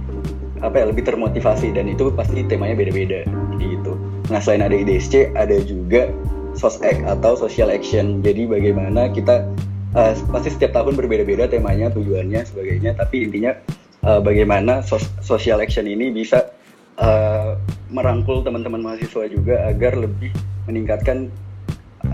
apa 0.59 0.83
ya 0.83 0.85
lebih 0.91 1.07
termotivasi 1.07 1.71
dan 1.71 1.87
itu 1.87 2.11
pasti 2.15 2.43
temanya 2.47 2.75
beda-beda 2.79 3.27
gitu. 3.59 3.95
Nah, 4.31 4.39
selain 4.39 4.63
ada 4.63 4.75
IDSC, 4.75 5.35
ada 5.35 5.55
juga 5.63 6.11
SOSEC 6.55 7.03
atau 7.07 7.35
social 7.35 7.71
action. 7.71 8.19
Jadi 8.23 8.47
bagaimana 8.47 9.11
kita 9.11 9.47
uh, 9.95 10.13
pasti 10.31 10.49
setiap 10.51 10.75
tahun 10.75 10.95
berbeda-beda 10.99 11.47
temanya, 11.47 11.91
tujuannya, 11.91 12.43
sebagainya. 12.43 12.95
Tapi 12.99 13.27
intinya 13.27 13.55
uh, 14.03 14.19
bagaimana 14.23 14.83
sos 14.85 15.07
social 15.23 15.59
action 15.59 15.87
ini 15.87 16.11
bisa 16.13 16.51
uh, 16.99 17.55
merangkul 17.89 18.45
teman-teman 18.45 18.83
mahasiswa 18.83 19.25
juga 19.27 19.65
agar 19.67 19.97
lebih 19.97 20.31
meningkatkan 20.69 21.33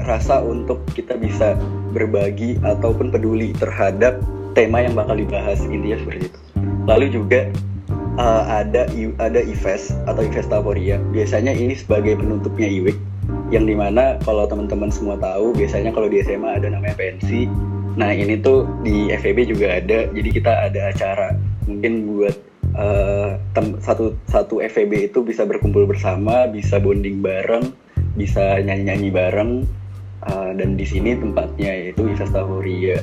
rasa 0.07 0.41
untuk 0.41 0.81
kita 0.93 1.17
bisa 1.17 1.57
berbagi 1.91 2.57
ataupun 2.61 3.09
peduli 3.09 3.53
terhadap 3.57 4.21
tema 4.55 4.81
yang 4.81 4.95
bakal 4.95 5.17
dibahas 5.17 5.61
intinya 5.67 5.99
seperti 5.99 6.31
itu. 6.31 6.39
Lalu 6.85 7.05
juga 7.11 7.39
uh, 8.17 8.43
ada 8.47 8.87
ada 9.19 9.39
IVES 9.43 9.93
atau 10.07 10.21
Investaporia. 10.23 11.01
Biasanya 11.11 11.51
ini 11.53 11.75
sebagai 11.75 12.17
penutupnya 12.17 12.69
IWIK 12.69 12.97
yang 13.53 13.65
di 13.69 13.75
mana 13.77 14.17
kalau 14.25 14.49
teman-teman 14.49 14.89
semua 14.89 15.17
tahu 15.21 15.53
biasanya 15.53 15.93
kalau 15.93 16.09
di 16.09 16.21
SMA 16.23 16.61
ada 16.61 16.67
namanya 16.71 16.97
pensi. 16.97 17.45
Nah 17.95 18.11
ini 18.11 18.39
tuh 18.41 18.67
di 18.83 19.11
FEB 19.11 19.47
juga 19.47 19.79
ada. 19.79 20.09
Jadi 20.11 20.29
kita 20.33 20.51
ada 20.71 20.91
acara 20.91 21.35
mungkin 21.65 21.93
buat 22.09 22.35
uh, 22.77 23.37
satu 23.81 24.17
satu 24.29 24.61
FEB 24.61 25.11
itu 25.11 25.21
bisa 25.21 25.45
berkumpul 25.45 25.85
bersama, 25.85 26.49
bisa 26.49 26.81
bonding 26.81 27.21
bareng, 27.21 27.73
bisa 28.17 28.61
nyanyi-nyanyi 28.61 29.09
bareng. 29.11 29.51
Uh, 30.25 30.57
dan 30.57 30.73
di 30.73 30.81
sini 30.89 31.13
tempatnya 31.13 31.69
yaitu 31.69 32.01
Investaporia 32.01 32.97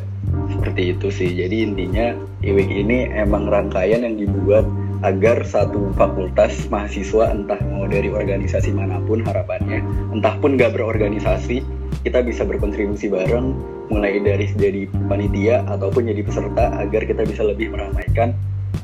seperti 0.51 0.97
itu 0.97 1.07
sih. 1.13 1.31
Jadi 1.31 1.63
intinya 1.63 2.19
IWIK 2.43 2.71
ini 2.83 2.99
emang 3.15 3.47
rangkaian 3.47 4.03
yang 4.03 4.19
dibuat 4.19 4.67
agar 5.03 5.43
satu 5.43 5.91
fakultas 5.99 6.71
mahasiswa 6.71 7.35
entah 7.35 7.59
mau 7.75 7.91
dari 7.91 8.07
organisasi 8.11 8.71
mana 8.71 9.03
pun 9.03 9.19
harapannya 9.19 9.83
entah 10.15 10.39
pun 10.39 10.55
gak 10.55 10.79
berorganisasi 10.79 11.59
kita 12.07 12.23
bisa 12.23 12.47
berkontribusi 12.47 13.11
bareng 13.11 13.59
mulai 13.91 14.23
dari 14.23 14.47
jadi 14.55 14.87
panitia 15.11 15.67
ataupun 15.67 16.07
jadi 16.07 16.23
peserta 16.23 16.79
agar 16.79 17.03
kita 17.03 17.27
bisa 17.27 17.43
lebih 17.43 17.75
meramaikan 17.75 18.31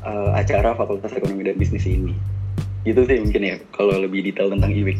uh, 0.05 0.31
acara 0.35 0.75
fakultas 0.75 1.11
ekonomi 1.15 1.47
dan 1.47 1.55
bisnis 1.57 1.85
ini. 1.87 2.15
Itu 2.87 3.03
sih 3.03 3.19
mungkin 3.19 3.41
ya 3.43 3.55
kalau 3.75 3.95
lebih 3.99 4.23
detail 4.23 4.51
tentang 4.51 4.71
IWIK. 4.71 4.99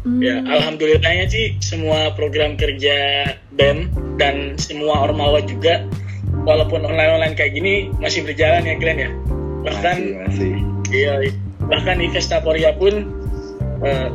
Hmm. 0.00 0.16
Ya, 0.16 0.40
alhamdulillahnya 0.40 1.28
sih 1.28 1.60
semua 1.60 2.16
program 2.16 2.56
kerja 2.56 3.28
BEM 3.52 3.92
dan 4.16 4.56
semua 4.56 5.04
ormawa 5.04 5.44
juga 5.44 5.84
walaupun 6.48 6.88
online-online 6.88 7.36
kayak 7.36 7.52
gini 7.52 7.92
masih 8.00 8.24
berjalan 8.24 8.64
ya 8.64 8.74
Glenn 8.80 8.96
ya? 8.96 9.10
Bahkan 9.60 9.96
masih, 10.24 10.24
masih. 10.24 10.52
iya 10.88 11.14
bahkan 11.68 12.00
Investaporia 12.00 12.72
pun 12.80 13.12
uh, 13.84 14.08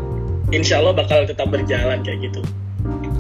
insya 0.50 0.82
Allah 0.82 0.98
bakal 0.98 1.30
tetap 1.30 1.54
berjalan 1.54 2.02
kayak 2.02 2.34
gitu. 2.34 2.42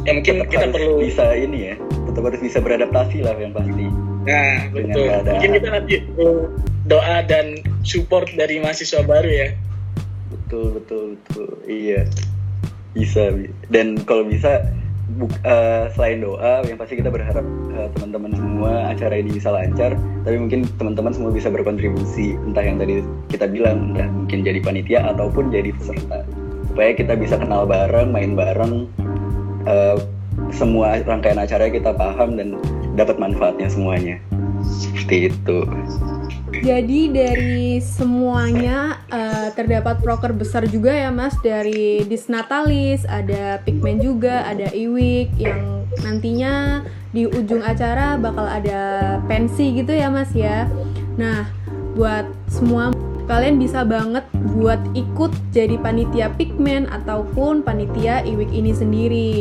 Ya 0.09 0.17
mungkin 0.17 0.41
tetap 0.41 0.49
kita 0.49 0.65
perlu 0.73 1.05
bisa 1.05 1.37
ini 1.37 1.73
ya 1.73 1.75
tetap 2.15 2.31
harus 2.31 2.41
bisa 2.41 2.57
beradaptasi 2.63 3.21
lah 3.21 3.35
yang 3.37 3.53
pasti 3.53 3.85
nah 4.25 4.67
betul. 4.73 5.05
mungkin 5.21 5.51
kita 5.53 5.67
nanti 5.69 5.93
doa 6.85 7.17
dan 7.25 7.61
support 7.85 8.29
dari 8.33 8.61
mahasiswa 8.61 9.05
baru 9.05 9.29
ya. 9.29 9.49
Betul 10.33 10.81
betul 10.81 11.03
betul. 11.17 11.49
Iya. 11.69 12.09
Bisa 12.97 13.33
dan 13.69 14.01
kalau 14.05 14.25
bisa 14.25 14.65
Buk, 15.15 15.29
uh, 15.45 15.85
selain 15.93 16.25
doa 16.25 16.65
yang 16.65 16.81
pasti 16.81 16.97
kita 16.97 17.13
berharap 17.13 17.45
uh, 17.77 17.87
teman-teman 17.93 18.33
semua 18.33 18.89
acara 18.89 19.21
ini 19.21 19.37
bisa 19.37 19.53
lancar. 19.53 19.93
Tapi 20.25 20.33
mungkin 20.41 20.65
teman-teman 20.81 21.13
semua 21.13 21.29
bisa 21.29 21.53
berkontribusi 21.53 22.33
entah 22.41 22.65
yang 22.65 22.81
tadi 22.81 23.05
kita 23.29 23.45
bilang 23.45 23.93
entah 23.93 24.09
mungkin 24.09 24.41
jadi 24.41 24.59
panitia 24.65 24.99
ataupun 25.13 25.53
jadi 25.53 25.71
peserta. 25.77 26.25
Supaya 26.73 26.97
kita 26.97 27.13
bisa 27.21 27.37
kenal 27.37 27.69
bareng 27.69 28.09
main 28.09 28.33
bareng 28.33 28.89
uh, 29.69 30.01
semua 30.49 30.99
rangkaian 31.05 31.37
acara 31.37 31.69
kita 31.69 31.93
paham 31.93 32.35
dan 32.35 32.57
dapat 32.95 33.19
manfaatnya 33.19 33.67
semuanya 33.67 34.17
seperti 34.63 35.29
itu 35.29 35.59
jadi 36.63 37.01
dari 37.11 37.83
semuanya 37.83 39.03
uh, 39.11 39.51
terdapat 39.51 39.99
proker 39.99 40.31
besar 40.31 40.63
juga 40.69 40.93
ya 40.93 41.11
Mas 41.11 41.35
dari 41.43 42.07
Disnatalis, 42.07 43.03
ada 43.05 43.59
Pigment 43.61 43.99
juga, 43.99 44.47
ada 44.47 44.71
Iwik 44.71 45.35
yang 45.35 45.83
nantinya 46.01 46.85
di 47.11 47.27
ujung 47.27 47.59
acara 47.59 48.15
bakal 48.15 48.47
ada 48.47 49.17
pensi 49.27 49.75
gitu 49.75 49.91
ya 49.91 50.07
Mas 50.07 50.31
ya. 50.31 50.69
Nah, 51.19 51.49
buat 51.93 52.27
semua 52.47 52.95
kalian 53.25 53.57
bisa 53.57 53.81
banget 53.81 54.23
buat 54.55 54.79
ikut 54.95 55.33
jadi 55.51 55.75
panitia 55.81 56.31
Pigment 56.39 56.87
ataupun 56.87 57.67
panitia 57.67 58.23
Iwik 58.23 58.53
ini 58.53 58.71
sendiri. 58.71 59.31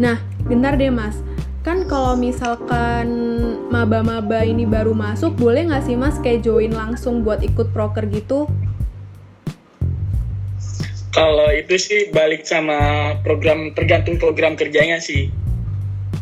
Nah, 0.00 0.18
bentar 0.42 0.74
deh 0.74 0.90
Mas 0.90 1.22
kan 1.64 1.88
kalau 1.88 2.12
misalkan 2.12 3.08
maba-maba 3.72 4.44
ini 4.44 4.68
baru 4.68 4.92
masuk 4.92 5.32
boleh 5.40 5.72
nggak 5.72 5.88
sih 5.88 5.96
mas 5.96 6.20
kayak 6.20 6.44
join 6.44 6.76
langsung 6.76 7.24
buat 7.24 7.40
ikut 7.40 7.72
proker 7.72 8.04
gitu? 8.12 8.44
Kalau 11.16 11.48
itu 11.56 11.80
sih 11.80 12.12
balik 12.12 12.44
sama 12.44 13.16
program 13.24 13.72
tergantung 13.72 14.20
program 14.20 14.60
kerjanya 14.60 15.00
sih. 15.00 15.32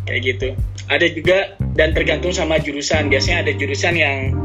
Kayak 0.06 0.20
gitu. 0.22 0.48
Ada 0.86 1.10
juga 1.10 1.38
dan 1.74 1.90
tergantung 1.90 2.30
sama 2.30 2.62
jurusan. 2.62 3.10
Biasanya 3.10 3.42
ada 3.42 3.52
jurusan 3.56 3.98
yang 3.98 4.36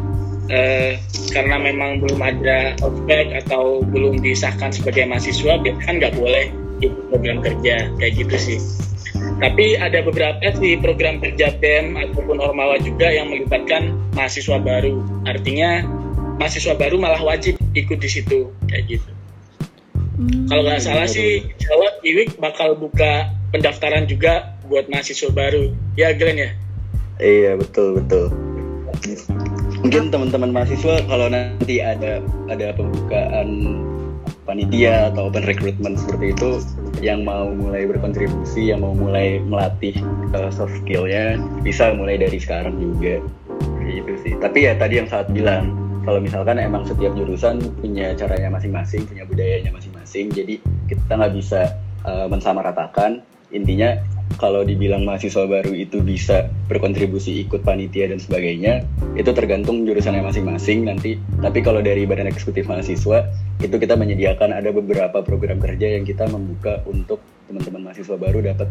eh, 0.49 0.97
karena 1.29 1.61
memang 1.61 2.01
belum 2.01 2.19
ada 2.25 2.73
ospek 2.81 3.37
atau 3.45 3.85
belum 3.85 4.17
disahkan 4.25 4.73
sebagai 4.73 5.05
mahasiswa 5.05 5.61
kan 5.61 6.01
nggak 6.01 6.17
boleh 6.17 6.49
ikut 6.81 7.01
program 7.13 7.43
kerja. 7.45 7.91
Kayak 7.99 8.13
gitu 8.25 8.37
sih 8.39 8.86
tapi 9.37 9.77
ada 9.77 10.01
beberapa 10.01 10.41
sih 10.57 10.81
program 10.81 11.21
kerja 11.21 11.53
BEM 11.61 11.93
ataupun 11.93 12.41
Ormawa 12.41 12.81
juga 12.81 13.09
yang 13.09 13.29
melibatkan 13.29 13.93
mahasiswa 14.17 14.57
baru. 14.57 14.97
Artinya 15.29 15.85
mahasiswa 16.41 16.73
baru 16.73 16.97
malah 16.97 17.21
wajib 17.21 17.57
ikut 17.77 18.01
di 18.01 18.09
situ 18.09 18.49
kayak 18.65 18.83
gitu. 18.97 19.11
Hmm. 20.17 20.49
Kalau 20.49 20.65
nggak 20.65 20.81
salah 20.81 21.05
sih, 21.05 21.45
Jawa 21.61 22.01
Iwik 22.01 22.41
bakal 22.41 22.73
buka 22.73 23.29
pendaftaran 23.53 24.09
juga 24.09 24.57
buat 24.65 24.89
mahasiswa 24.89 25.29
baru. 25.29 25.69
Ya 25.93 26.17
Glenn 26.17 26.41
ya? 26.41 26.51
Iya 27.21 27.61
betul 27.61 28.01
betul. 28.01 28.33
Mungkin 29.85 30.09
teman-teman 30.09 30.49
mahasiswa 30.49 31.05
kalau 31.05 31.29
nanti 31.29 31.77
ada 31.77 32.25
ada 32.49 32.73
pembukaan 32.73 33.47
panitia 34.47 35.11
atau 35.11 35.27
open 35.27 35.43
recruitment 35.43 35.99
seperti 35.99 36.31
itu 36.31 36.63
yang 37.03 37.27
mau 37.27 37.51
mulai 37.51 37.83
berkontribusi, 37.83 38.71
yang 38.71 38.81
mau 38.81 38.95
mulai 38.95 39.43
melatih 39.43 39.99
uh, 40.31 40.47
soft 40.49 40.71
skillnya 40.81 41.35
bisa 41.61 41.91
mulai 41.93 42.15
dari 42.15 42.39
sekarang 42.39 42.79
juga 42.79 43.19
gitu 43.83 44.13
sih. 44.23 44.33
Tapi 44.39 44.71
ya 44.71 44.73
tadi 44.79 45.03
yang 45.03 45.11
saat 45.11 45.27
bilang 45.35 45.75
kalau 46.07 46.23
misalkan 46.23 46.55
emang 46.55 46.87
setiap 46.87 47.11
jurusan 47.19 47.59
punya 47.83 48.15
caranya 48.15 48.47
masing-masing, 48.55 49.03
punya 49.03 49.27
budayanya 49.27 49.75
masing-masing, 49.75 50.31
jadi 50.31 50.55
kita 50.87 51.11
nggak 51.11 51.35
bisa 51.35 51.75
uh, 52.07 52.31
mensamaratakan. 52.31 53.19
Intinya 53.51 53.95
kalau 54.37 54.61
dibilang 54.61 55.01
mahasiswa 55.01 55.49
baru 55.49 55.73
itu 55.73 55.99
bisa 56.05 56.45
berkontribusi 56.69 57.41
ikut 57.49 57.65
panitia 57.65 58.13
dan 58.13 58.21
sebagainya, 58.21 58.85
itu 59.17 59.33
tergantung 59.33 59.83
jurusannya 59.83 60.21
masing-masing 60.21 60.85
nanti. 60.85 61.17
Tapi 61.41 61.59
kalau 61.65 61.81
dari 61.81 62.05
Badan 62.05 62.29
Eksekutif 62.29 62.69
Mahasiswa, 62.69 63.33
itu 63.65 63.75
kita 63.75 63.97
menyediakan 63.97 64.53
ada 64.53 64.69
beberapa 64.69 65.25
program 65.25 65.57
kerja 65.57 65.97
yang 65.97 66.05
kita 66.05 66.29
membuka 66.29 66.85
untuk 66.85 67.17
teman-teman 67.49 67.89
mahasiswa 67.89 68.15
baru 68.15 68.45
dapat 68.45 68.67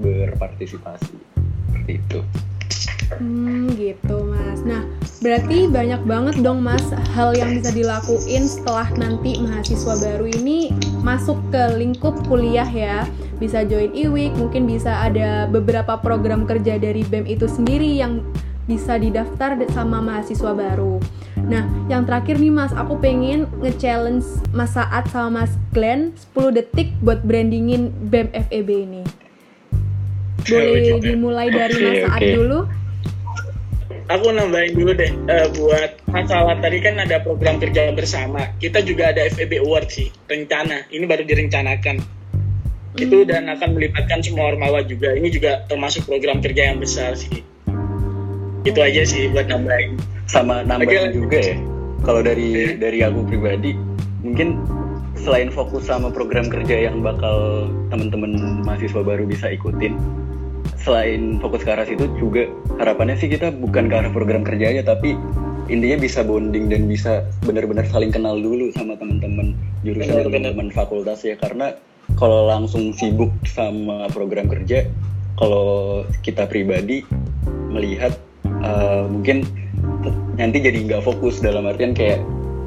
berpartisipasi. 0.00 1.41
Seperti 1.82 1.98
itu. 1.98 2.20
Hmm, 3.18 3.68
gitu 3.74 4.16
mas. 4.24 4.62
Nah, 4.62 4.86
berarti 5.20 5.66
banyak 5.68 6.02
banget 6.06 6.36
dong 6.40 6.62
mas 6.62 6.82
hal 7.12 7.34
yang 7.36 7.58
bisa 7.58 7.74
dilakuin 7.74 8.46
setelah 8.48 8.88
nanti 8.96 9.36
mahasiswa 9.42 9.98
baru 10.00 10.30
ini 10.30 10.72
masuk 11.02 11.36
ke 11.50 11.76
lingkup 11.76 12.14
kuliah 12.30 12.66
ya. 12.70 13.02
Bisa 13.42 13.66
join 13.66 13.90
IWIK, 13.90 14.38
mungkin 14.38 14.70
bisa 14.70 15.02
ada 15.02 15.50
beberapa 15.50 15.98
program 15.98 16.46
kerja 16.46 16.78
dari 16.78 17.02
BEM 17.02 17.26
itu 17.26 17.50
sendiri 17.50 17.90
yang 17.98 18.22
bisa 18.70 18.94
didaftar 18.94 19.58
sama 19.74 19.98
mahasiswa 19.98 20.54
baru. 20.54 21.02
Nah, 21.42 21.66
yang 21.90 22.06
terakhir 22.06 22.38
nih 22.38 22.54
Mas, 22.54 22.70
aku 22.70 23.02
pengen 23.02 23.50
nge-challenge 23.58 24.22
Mas 24.54 24.78
Saat 24.78 25.10
sama 25.10 25.42
Mas 25.42 25.58
Glenn 25.74 26.14
10 26.38 26.54
detik 26.54 26.94
buat 27.02 27.26
brandingin 27.26 27.90
BEM 28.06 28.30
FEB 28.30 28.70
ini. 28.70 29.01
Boleh 30.42 30.98
dimulai 30.98 31.48
dari 31.52 31.76
Mas 31.76 31.98
Saat 32.08 32.22
dulu? 32.24 32.58
Aku 34.10 34.28
nambahin 34.34 34.74
dulu 34.76 34.92
deh, 34.92 35.12
uh, 35.30 35.46
buat 35.56 35.90
masalah 36.10 36.58
tadi 36.58 36.82
kan 36.82 36.98
ada 37.00 37.22
program 37.22 37.62
kerja 37.62 37.94
bersama. 37.94 38.50
Kita 38.58 38.82
juga 38.82 39.14
ada 39.14 39.24
FEB 39.30 39.62
Award 39.62 39.88
sih, 39.88 40.08
rencana. 40.26 40.84
Ini 40.90 41.04
baru 41.06 41.22
direncanakan. 41.24 41.96
Hmm. 42.02 42.98
Itu 42.98 43.24
dan 43.24 43.48
akan 43.48 43.78
melibatkan 43.78 44.20
semua 44.20 44.52
ormawa 44.52 44.84
juga. 44.84 45.14
Ini 45.16 45.32
juga 45.32 45.64
termasuk 45.70 46.04
program 46.10 46.42
kerja 46.44 46.74
yang 46.74 46.82
besar 46.82 47.14
sih 47.16 47.46
itu 48.62 48.78
aja 48.78 49.02
sih 49.02 49.26
buat 49.34 49.50
nambahin 49.50 49.98
sama 50.30 50.62
nambahin 50.62 51.10
okay. 51.10 51.14
juga 51.14 51.38
ya 51.42 51.56
kalau 52.06 52.20
dari 52.22 52.78
dari 52.78 52.98
aku 53.02 53.26
pribadi 53.26 53.74
mungkin 54.22 54.62
selain 55.22 55.48
fokus 55.54 55.86
sama 55.86 56.10
program 56.10 56.50
kerja 56.50 56.90
yang 56.90 57.00
bakal 57.00 57.70
teman-teman 57.88 58.62
mahasiswa 58.66 59.02
baru 59.06 59.22
bisa 59.24 59.54
ikutin 59.54 59.94
selain 60.82 61.38
fokus 61.38 61.62
ke 61.62 61.70
arah 61.70 61.86
situ 61.86 62.10
juga 62.18 62.50
harapannya 62.82 63.14
sih 63.14 63.30
kita 63.30 63.54
bukan 63.54 63.86
ke 63.86 63.94
arah 63.94 64.10
program 64.10 64.42
kerja 64.42 64.74
aja 64.74 64.82
tapi 64.82 65.14
intinya 65.70 65.98
bisa 66.02 66.26
bonding 66.26 66.66
dan 66.66 66.90
bisa 66.90 67.22
benar-benar 67.46 67.86
saling 67.86 68.10
kenal 68.10 68.34
dulu 68.34 68.74
sama 68.74 68.98
teman-teman 68.98 69.54
jurusan 69.86 70.26
teman-teman 70.26 70.68
fakultas 70.74 71.22
ya. 71.22 71.38
Karena 71.38 71.76
kalau 72.18 72.50
langsung 72.50 72.90
sibuk 72.92 73.30
sama 73.46 74.10
program 74.10 74.50
kerja 74.50 74.84
kalau 75.38 76.02
kita 76.26 76.44
pribadi 76.50 77.06
melihat 77.70 78.18
uh, 78.62 79.06
mungkin 79.06 79.46
nanti 80.36 80.58
jadi 80.60 80.82
nggak 80.82 81.02
fokus 81.06 81.38
dalam 81.40 81.64
artian 81.64 81.94
kayak 81.94 82.20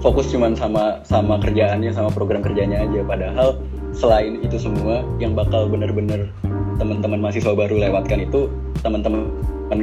fokus 0.03 0.31
cuman 0.31 0.55
sama 0.58 0.99
sama 1.05 1.39
kerjaannya 1.39 1.91
sama 1.93 2.12
program 2.12 2.43
kerjanya 2.43 2.84
aja. 2.84 3.01
Padahal 3.05 3.60
selain 3.95 4.43
itu 4.43 4.60
semua 4.60 5.03
yang 5.21 5.36
bakal 5.36 5.71
bener-bener 5.71 6.31
teman-teman 6.75 7.23
mahasiswa 7.23 7.55
baru 7.55 7.79
lewatkan 7.79 8.27
itu 8.27 8.51
teman-teman 8.84 9.31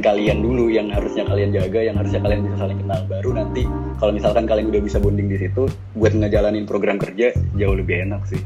kalian 0.03 0.39
dulu 0.39 0.71
yang 0.71 0.87
harusnya 0.87 1.27
kalian 1.27 1.51
jaga 1.51 1.79
yang 1.83 1.95
harusnya 1.99 2.21
kalian 2.21 2.45
bisa 2.45 2.57
saling 2.61 2.79
kenal. 2.79 2.99
Baru 3.09 3.29
nanti 3.35 3.63
kalau 3.97 4.11
misalkan 4.13 4.45
kalian 4.45 4.69
udah 4.69 4.81
bisa 4.81 4.97
bonding 5.01 5.27
di 5.27 5.37
situ 5.41 5.67
buat 5.97 6.13
ngejalanin 6.13 6.65
program 6.69 7.01
kerja 7.01 7.33
jauh 7.57 7.75
lebih 7.75 8.05
enak 8.07 8.23
sih. 8.29 8.39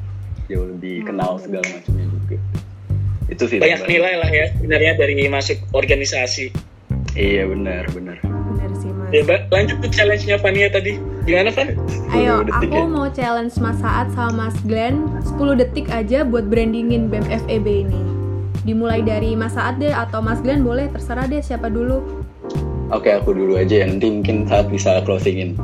Jauh 0.48 0.68
lebih 0.72 1.04
kenal 1.04 1.36
segala 1.42 1.68
macamnya 1.68 2.06
juga. 2.08 2.38
Itu 3.28 3.44
sih 3.52 3.60
banyak 3.60 3.84
nilai 3.84 4.14
lah 4.24 4.32
ya 4.32 4.46
sebenarnya 4.56 4.92
dari 4.96 5.28
masuk 5.28 5.60
organisasi. 5.76 6.56
Iya 7.18 7.50
benar 7.50 7.90
benar. 7.92 8.18
Bener 8.24 8.72
sih 8.78 8.90
mas. 8.94 9.10
ya 9.12 9.22
Mbak, 9.26 9.42
lanjut 9.52 9.78
ke 9.84 9.88
challenge-nya 9.92 10.38
Fania 10.40 10.70
tadi 10.70 11.17
gimana 11.28 11.52
Van? 11.52 11.76
Ayo, 12.16 12.42
10 12.42 12.48
detik 12.48 12.72
aku 12.72 12.80
ya. 12.80 12.88
mau 12.88 13.08
challenge 13.12 13.56
Mas 13.60 13.78
Saat 13.84 14.08
sama 14.16 14.48
Mas 14.48 14.58
Glenn 14.64 15.12
10 15.28 15.60
detik 15.60 15.92
aja 15.92 16.24
buat 16.24 16.48
brandingin 16.48 17.12
BEM 17.12 17.28
FEB 17.28 17.68
ini. 17.68 18.02
Dimulai 18.64 19.04
dari 19.04 19.36
Mas 19.36 19.60
Saat 19.60 19.84
deh 19.84 19.92
atau 19.92 20.24
Mas 20.24 20.40
Glenn 20.40 20.64
boleh 20.64 20.88
terserah 20.88 21.28
deh 21.28 21.44
siapa 21.44 21.68
dulu. 21.68 22.00
oke 22.88 23.12
aku 23.12 23.36
dulu 23.36 23.60
aja 23.60 23.84
ya 23.84 23.86
nanti 23.88 24.08
mungkin 24.08 24.48
saat 24.48 24.72
bisa 24.72 25.04
closingin 25.04 25.60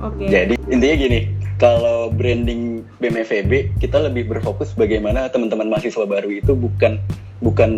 Oke. 0.00 0.32
Jadi 0.32 0.56
intinya 0.72 0.96
gini, 0.96 1.20
kalau 1.60 2.08
branding 2.08 2.80
BMFEB 3.04 3.76
kita 3.76 4.00
lebih 4.00 4.32
berfokus 4.32 4.72
bagaimana 4.72 5.28
teman-teman 5.28 5.68
mahasiswa 5.68 6.08
baru 6.08 6.32
itu 6.32 6.56
bukan 6.56 6.96
bukan 7.44 7.72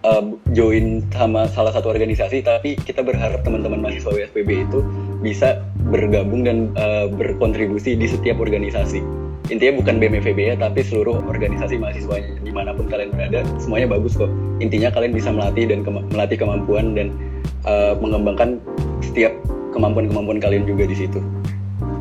uh, 0.00 0.24
join 0.56 1.04
sama 1.12 1.44
salah 1.52 1.72
satu 1.76 1.92
organisasi, 1.92 2.40
tapi 2.40 2.80
kita 2.80 3.04
berharap 3.04 3.44
teman-teman 3.44 3.84
mahasiswa 3.84 4.08
WSPB 4.16 4.64
itu 4.64 4.80
bisa 5.20 5.60
bergabung 5.88 6.44
dan 6.44 6.72
uh, 6.76 7.08
berkontribusi 7.08 7.96
di 7.96 8.06
setiap 8.08 8.38
organisasi. 8.40 9.00
Intinya 9.48 9.80
bukan 9.80 9.96
BMFEB 9.96 10.38
ya, 10.52 10.54
tapi 10.60 10.84
seluruh 10.84 11.24
organisasi 11.24 11.80
mahasiswanya 11.80 12.36
di 12.44 12.52
mana 12.52 12.76
pun 12.76 12.84
kalian 12.84 13.16
berada, 13.16 13.40
semuanya 13.56 13.96
bagus 13.96 14.12
kok. 14.12 14.28
Intinya 14.60 14.92
kalian 14.92 15.16
bisa 15.16 15.32
melatih 15.32 15.72
dan 15.72 15.80
kema- 15.88 16.04
melatih 16.12 16.36
kemampuan 16.36 16.92
dan 16.92 17.16
uh, 17.64 17.96
mengembangkan 17.96 18.60
setiap 19.00 19.32
kemampuan-kemampuan 19.72 20.40
kalian 20.40 20.64
juga 20.68 20.84
di 20.88 20.96
situ 20.96 21.20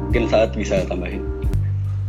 mungkin 0.07 0.23
saat 0.31 0.55
bisa 0.55 0.83
tambahin 0.87 1.23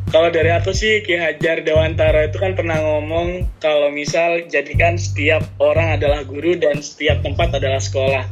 Kalau 0.08 0.32
dari 0.32 0.48
aku 0.48 0.72
sih 0.72 1.04
Ki 1.04 1.20
Hajar 1.20 1.60
Dewantara 1.60 2.32
itu 2.32 2.40
kan 2.40 2.56
pernah 2.56 2.80
ngomong 2.80 3.44
kalau 3.60 3.92
misal 3.92 4.40
jadikan 4.48 4.96
setiap 4.96 5.44
orang 5.60 6.00
adalah 6.00 6.24
guru 6.24 6.56
dan 6.56 6.80
setiap 6.80 7.20
tempat 7.20 7.52
adalah 7.52 7.76
sekolah. 7.76 8.24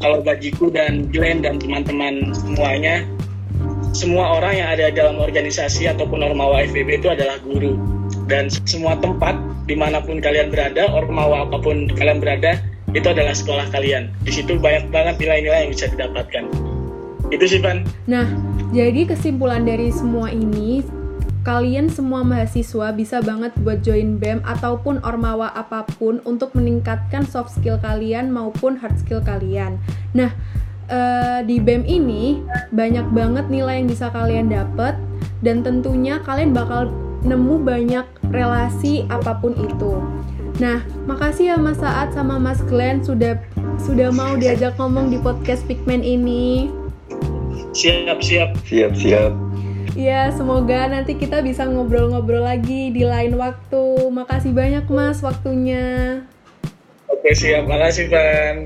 Kalau 0.00 0.24
bagiku 0.24 0.72
dan 0.72 1.12
Glenn 1.12 1.44
dan 1.44 1.60
teman-teman 1.60 2.32
semuanya, 2.32 3.04
semua 3.92 4.40
orang 4.40 4.56
yang 4.56 4.68
ada 4.72 4.88
dalam 4.88 5.20
organisasi 5.20 5.92
ataupun 5.92 6.24
Ormawa 6.24 6.64
FEB 6.72 7.04
itu 7.04 7.12
adalah 7.12 7.36
guru. 7.44 7.76
Dan 8.24 8.48
semua 8.48 8.96
tempat 8.96 9.36
di 9.68 9.76
mana 9.76 10.00
pun 10.00 10.24
kalian 10.24 10.48
berada, 10.48 10.88
Ormawa 10.88 11.44
apa 11.44 11.60
pun 11.60 11.84
kalian 11.92 12.16
berada, 12.16 12.56
itu 12.96 13.06
adalah 13.12 13.36
sekolah 13.36 13.68
kalian. 13.76 14.08
Di 14.24 14.32
situ 14.40 14.56
banyak 14.56 14.88
banget 14.88 15.20
nilai-nilai 15.20 15.68
yang 15.68 15.72
bisa 15.76 15.92
didapatkan. 15.92 16.48
Itu 17.28 17.44
sih 17.44 17.60
Van. 17.60 17.84
Nah, 18.08 18.24
jadi 18.72 19.04
kesimpulan 19.04 19.68
dari 19.68 19.92
semua 19.92 20.32
ini, 20.32 20.80
kalian 21.40 21.88
semua 21.88 22.20
mahasiswa 22.20 22.92
bisa 22.92 23.24
banget 23.24 23.56
buat 23.64 23.80
join 23.80 24.20
BEM 24.20 24.44
ataupun 24.44 25.00
ormawa 25.00 25.48
apa 25.56 25.88
pun 25.96 26.20
untuk 26.28 26.52
meningkatkan 26.52 27.24
soft 27.24 27.56
skill 27.56 27.80
kalian 27.80 28.28
maupun 28.28 28.76
hard 28.76 28.92
skill 29.00 29.24
kalian. 29.24 29.80
Nah, 30.12 30.36
eh, 30.92 31.40
di 31.48 31.56
BEM 31.56 31.88
ini 31.88 32.44
banyak 32.76 33.08
banget 33.16 33.48
nilai 33.48 33.80
yang 33.80 33.88
bisa 33.88 34.12
kalian 34.12 34.52
dapat 34.52 35.00
dan 35.40 35.64
tentunya 35.64 36.20
kalian 36.20 36.52
bakal 36.52 36.92
nemu 37.24 37.56
banyak 37.64 38.04
relasi 38.28 39.08
apa 39.08 39.40
pun 39.40 39.56
itu. 39.56 39.96
Nah, 40.60 40.84
makasih 41.08 41.52
ya 41.52 41.56
Mas 41.56 41.80
Saat 41.80 42.12
sama 42.12 42.36
Mas 42.36 42.60
Glenn 42.68 43.00
sudah 43.00 43.40
sudah 43.80 44.12
mau 44.12 44.36
diajak 44.36 44.76
ngomong 44.76 45.08
di 45.08 45.16
podcast 45.16 45.64
Pigment 45.64 46.04
ini. 46.04 46.68
Siap-siap. 47.72 48.60
siap-siap 48.66 49.49
Iya, 49.98 50.30
semoga 50.30 50.86
nanti 50.86 51.18
kita 51.18 51.42
bisa 51.42 51.66
ngobrol-ngobrol 51.66 52.46
lagi 52.46 52.94
di 52.94 53.02
lain 53.02 53.34
waktu. 53.34 54.10
Makasih 54.10 54.54
banyak 54.54 54.86
Mas 54.86 55.18
waktunya. 55.18 56.22
Oke, 57.10 57.34
siap. 57.34 57.66
Makasih, 57.66 58.06
Van. 58.06 58.56